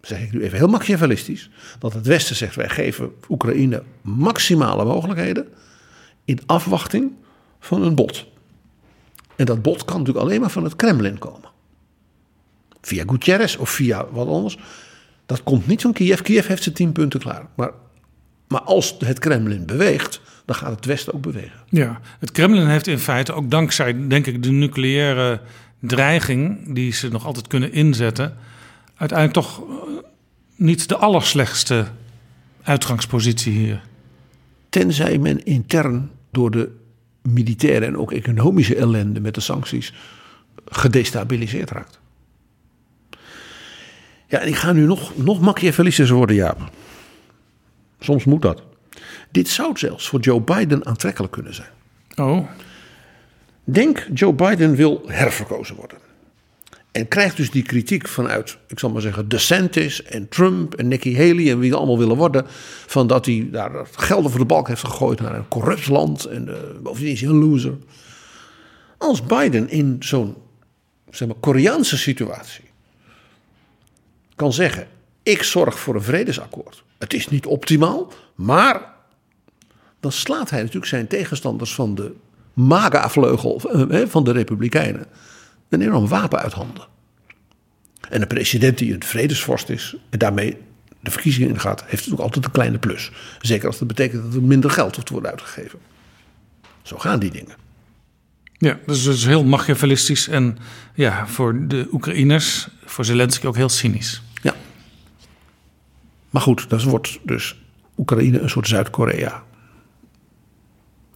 [0.00, 5.48] zeg ik nu even heel machiavellistisch, dat het Westen zegt wij geven Oekraïne maximale mogelijkheden
[6.24, 7.12] in afwachting
[7.60, 8.26] van een bod.
[9.36, 11.50] En dat bod kan natuurlijk alleen maar van het Kremlin komen.
[12.80, 14.58] Via Gutierrez of via wat anders.
[15.26, 16.20] Dat komt niet van Kiev.
[16.20, 17.46] Kiev heeft zijn tien punten klaar.
[17.54, 17.72] Maar
[18.48, 21.60] maar als het Kremlin beweegt, dan gaat het Westen ook bewegen.
[21.68, 25.40] Ja, het Kremlin heeft in feite ook dankzij, denk ik, de nucleaire
[25.80, 28.36] dreiging die ze nog altijd kunnen inzetten,
[28.96, 29.74] uiteindelijk toch eh,
[30.56, 31.86] niet de allerslechtste
[32.62, 33.82] uitgangspositie hier.
[34.68, 36.70] Tenzij men intern door de
[37.22, 39.92] militaire en ook economische ellende met de sancties
[40.66, 41.98] gedestabiliseerd raakt.
[44.28, 46.70] Ja, en ik ga nu nog, nog machiavellistischer worden, Jaap.
[47.98, 48.62] Soms moet dat.
[49.30, 51.70] Dit zou zelfs voor Joe Biden aantrekkelijk kunnen zijn.
[52.16, 52.48] Oh.
[53.64, 55.98] Denk, Joe Biden wil herverkozen worden.
[56.92, 61.16] En krijgt dus die kritiek vanuit, ik zal maar zeggen, DeSantis en Trump en Nikki
[61.16, 62.44] Haley en wie die allemaal willen worden.
[62.86, 66.24] Van dat hij daar gelden voor de balk heeft gegooid naar een corrupt land.
[66.24, 67.74] En uh, bovendien is hij een loser.
[68.98, 70.36] Als Biden in zo'n
[71.10, 72.64] zeg maar, Koreaanse situatie
[74.34, 74.86] kan zeggen:
[75.22, 76.83] Ik zorg voor een vredesakkoord.
[76.98, 78.92] Het is niet optimaal, maar
[80.00, 82.14] dan slaat hij natuurlijk zijn tegenstanders van de
[82.52, 85.06] MAGA-vleugel eh, van de Republikeinen
[85.68, 86.86] een enorm wapen uit handen.
[88.08, 90.56] En een president die een vredesvorst is en daarmee
[91.00, 93.10] de verkiezingen ingaat, heeft natuurlijk altijd een kleine plus.
[93.40, 95.78] Zeker als dat betekent dat er minder geld te worden uitgegeven.
[96.82, 97.56] Zo gaan die dingen.
[98.58, 100.58] Ja, dus het is heel machiavellistisch en
[100.94, 104.22] ja, voor de Oekraïners, voor Zelensky ook heel cynisch.
[106.34, 107.56] Maar goed, dan wordt dus
[107.96, 109.42] Oekraïne een soort Zuid-Korea.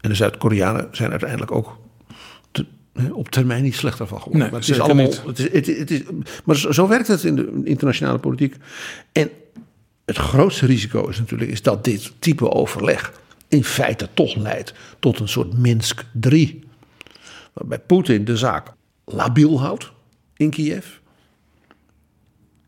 [0.01, 1.79] En de Zuid-Koreanen zijn uiteindelijk ook
[3.13, 4.41] op termijn niet slechter van geworden.
[4.41, 5.13] Nee, maar het is allemaal.
[5.27, 6.03] Het is, het, het is,
[6.45, 8.57] maar zo werkt het in de internationale politiek.
[9.13, 9.31] En
[10.05, 13.13] het grootste risico is natuurlijk is dat dit type overleg
[13.49, 16.65] in feite toch leidt tot een soort Minsk 3.
[17.53, 18.73] Waarbij Poetin de zaak
[19.05, 19.93] labiel houdt
[20.37, 20.87] in Kiev.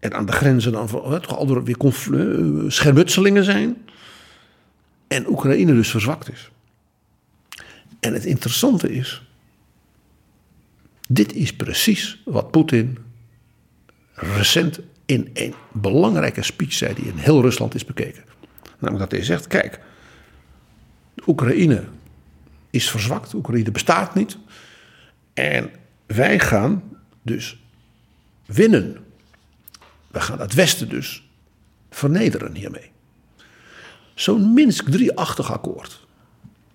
[0.01, 3.77] En aan de grenzen dan toch al weer eh, schermutselingen zijn.
[5.09, 6.51] En Oekraïne dus verzwakt is.
[8.01, 9.22] En het interessante is
[11.12, 12.98] dit is precies wat Poetin
[14.14, 18.24] recent in een belangrijke speech zei die in heel Rusland is bekeken.
[18.78, 19.81] Namelijk dat hij zegt: kijk,
[21.27, 21.85] Oekraïne
[22.70, 24.39] is verzwakt, Oekraïne bestaat niet.
[25.35, 25.70] En
[26.06, 26.82] wij gaan
[27.22, 27.59] dus
[28.47, 28.97] winnen.
[30.10, 31.30] We gaan het Westen dus
[31.89, 32.91] vernederen hiermee.
[34.14, 36.06] Zo'n Minsk 3-achtig akkoord.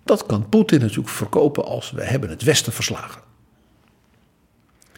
[0.05, 3.23] Dat kan Poetin natuurlijk verkopen als we hebben het Westen verslagen.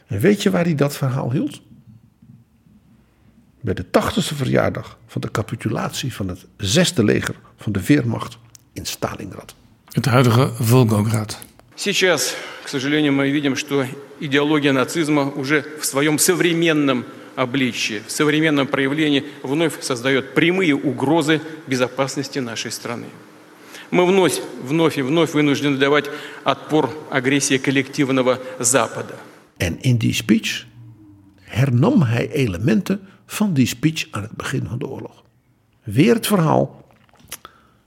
[0.06, 1.60] En weet je waar hij dat verhaal hield?
[3.60, 8.38] Bij de 80ste verjaardag van de capitulatie van het zesde leger van de Weermacht
[8.72, 9.54] in Stalingrad.
[9.92, 11.38] Het huidige Volgograd.
[11.74, 13.86] Сейчас, к сожалению, мы видим, что
[14.20, 17.04] идеология нацизма уже в своем современном
[17.37, 23.05] обличии, в современном проявлении вновь создает прямые угрозы безопасности нашей страны.
[23.91, 26.09] Мы вновь, вновь и вновь вынуждены давать
[26.43, 29.15] отпор агрессии коллективного Запада.
[31.47, 35.23] Hernam hij elementen van die speech aan het begin van de oorlog.
[35.83, 36.85] Weer het verhaal,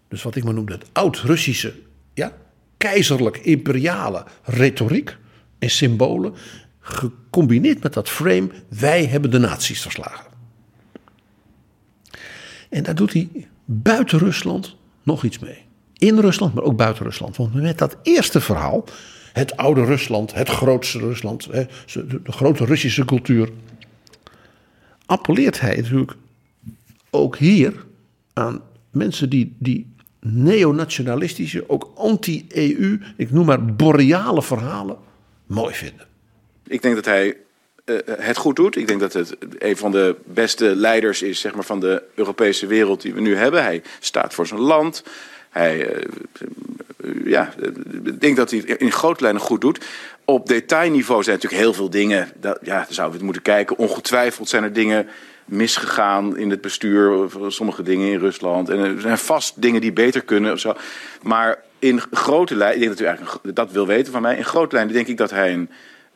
[0.08, 1.74] dus wat ik maar noemde het oud-Russische,
[2.14, 2.32] ja,
[2.76, 5.16] keizerlijk-imperiale retoriek
[5.58, 6.34] en symbolen,
[6.80, 10.26] gecombineerd met dat frame, wij hebben de nazi's verslagen.
[12.68, 13.28] En daar doet hij
[13.64, 15.64] buiten Rusland nog iets mee.
[15.96, 17.36] In Rusland, maar ook buiten Rusland.
[17.36, 18.84] Want met dat eerste verhaal
[19.32, 23.50] het oude Rusland, het grootste Rusland, de grote Russische cultuur.
[25.06, 26.16] Appelleert hij natuurlijk
[27.10, 27.84] ook hier
[28.32, 34.96] aan mensen die, die neonationalistische, ook anti-EU, ik noem maar boreale verhalen,
[35.46, 36.06] mooi vinden.
[36.70, 37.36] Ik denk dat hij
[37.84, 38.76] uh, het goed doet.
[38.76, 42.66] Ik denk dat het een van de beste leiders is zeg maar, van de Europese
[42.66, 43.62] wereld die we nu hebben.
[43.62, 45.02] Hij staat voor zijn land.
[45.48, 47.52] Hij, uh, ja,
[48.04, 49.84] ik denk dat hij het in grote lijnen goed doet.
[50.24, 52.28] Op detailniveau zijn natuurlijk heel veel dingen.
[52.40, 53.78] Dat, ja, daar zouden we moeten kijken.
[53.78, 55.08] Ongetwijfeld zijn er dingen
[55.44, 57.28] misgegaan in het bestuur.
[57.48, 58.68] Sommige dingen in Rusland.
[58.68, 60.52] En er zijn vast dingen die beter kunnen.
[60.52, 60.76] Of zo.
[61.22, 64.36] Maar in grote lijnen, ik denk dat u eigenlijk dat wil weten van mij.
[64.36, 65.70] In grote lijnen denk ik dat hij een,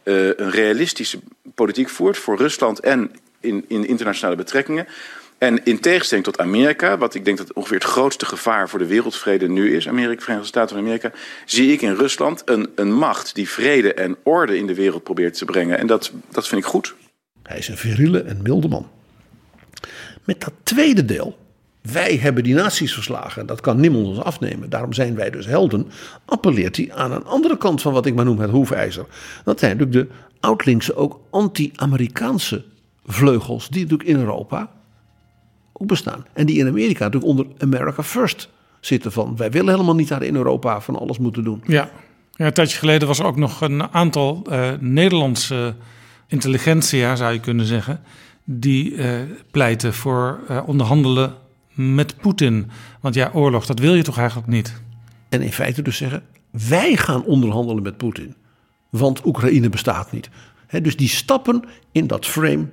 [0.05, 1.18] uh, een realistische
[1.55, 3.10] politiek voert voor Rusland en
[3.40, 4.86] in, in internationale betrekkingen.
[5.39, 8.86] En in tegenstelling tot Amerika, wat ik denk dat ongeveer het grootste gevaar voor de
[8.86, 11.12] wereldvrede nu is, Amerika, Verenigde Staten van Amerika,
[11.44, 15.39] zie ik in Rusland een, een macht die vrede en orde in de wereld probeert
[15.39, 15.78] te brengen.
[15.78, 16.94] En dat, dat vind ik goed.
[17.43, 18.90] Hij is een viriele en milde man.
[20.24, 21.39] Met dat tweede deel,
[21.93, 25.86] wij hebben die naties verslagen, dat kan niemand ons afnemen, daarom zijn wij dus helden,
[26.24, 29.06] appelleert hij aan een andere kant van wat ik maar noem het hoefijzer.
[29.44, 32.65] Dat zijn natuurlijk de oudlinkse, ook anti-Amerikaanse
[33.06, 34.70] vleugels, die natuurlijk in Europa
[35.73, 36.27] ook bestaan.
[36.32, 38.48] En die in Amerika natuurlijk onder America First
[38.81, 41.62] zitten van wij willen helemaal niet daar in Europa van alles moeten doen.
[41.66, 41.90] Ja,
[42.32, 45.74] ja een tijdje geleden was er ook nog een aantal uh, Nederlandse
[46.27, 48.01] intelligentsia, zou je kunnen zeggen,
[48.44, 49.20] die uh,
[49.51, 51.43] pleiten voor uh, onderhandelen
[51.74, 52.70] met Poetin.
[53.01, 54.82] Want ja, oorlog, dat wil je toch eigenlijk niet?
[55.28, 58.34] En in feite dus zeggen, wij gaan onderhandelen met Poetin.
[58.90, 60.30] Want Oekraïne bestaat niet.
[60.82, 62.66] Dus die stappen in dat frame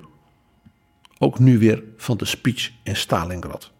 [1.17, 3.71] ook nu weer van de speech in Stalingrad.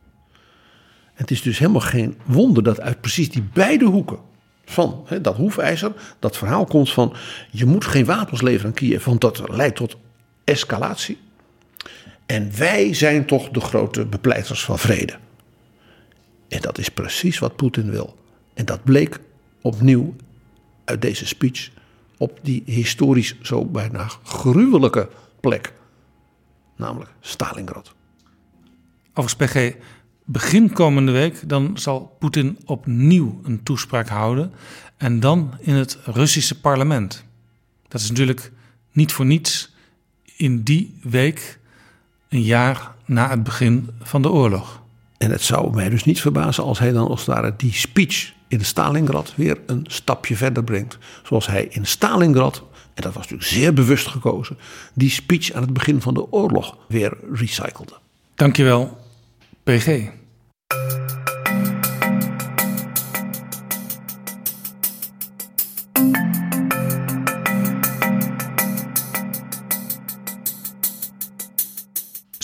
[1.14, 4.20] Het is dus helemaal geen wonder dat uit precies die beide hoeken
[4.66, 7.14] van dat hoefijzer dat verhaal komt van
[7.52, 9.98] je moet geen wapens leveren aan Kiev, want dat leidt tot
[10.44, 11.18] escalatie.
[12.32, 15.14] En wij zijn toch de grote bepleiters van vrede.
[16.48, 18.18] En dat is precies wat Poetin wil.
[18.54, 19.20] En dat bleek
[19.62, 20.16] opnieuw
[20.86, 21.70] uit deze speech
[22.18, 25.10] op die historisch zo bijna gruwelijke
[25.40, 25.74] plek,
[26.76, 27.94] namelijk Stalingrad.
[29.14, 29.76] Overigens, PG,
[30.26, 34.52] begin komende week dan zal Poetin opnieuw een toespraak houden.
[34.98, 37.26] En dan in het Russische parlement.
[37.88, 38.52] Dat is natuurlijk
[38.92, 39.76] niet voor niets
[40.36, 41.60] in die week,
[42.32, 44.82] een jaar na het begin van de oorlog.
[45.18, 48.34] En het zou mij dus niet verbazen als hij dan als het ware die speech
[48.48, 50.98] in Stalingrad weer een stapje verder brengt.
[51.24, 52.64] Zoals hij in Stalingrad,
[52.94, 54.58] en dat was natuurlijk zeer bewust gekozen,
[54.94, 57.94] die speech aan het begin van de oorlog weer recyclede.
[58.36, 58.98] Dankjewel,
[59.64, 60.10] PG.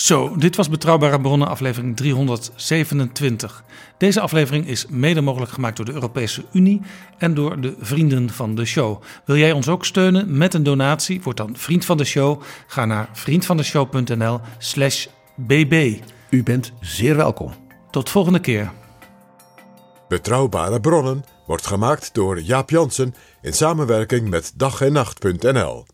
[0.07, 3.63] Zo, dit was Betrouwbare Bronnen, aflevering 327.
[3.97, 6.81] Deze aflevering is mede mogelijk gemaakt door de Europese Unie
[7.17, 9.01] en door de vrienden van de show.
[9.25, 11.21] Wil jij ons ook steunen met een donatie?
[11.21, 12.41] Word dan vriend van de show.
[12.67, 15.99] Ga naar vriendvandeshow.nl/slash bb.
[16.29, 17.51] U bent zeer welkom.
[17.91, 18.71] Tot volgende keer.
[20.07, 25.85] Betrouwbare bronnen wordt gemaakt door Jaap Jansen in samenwerking met dag en nacht.nl.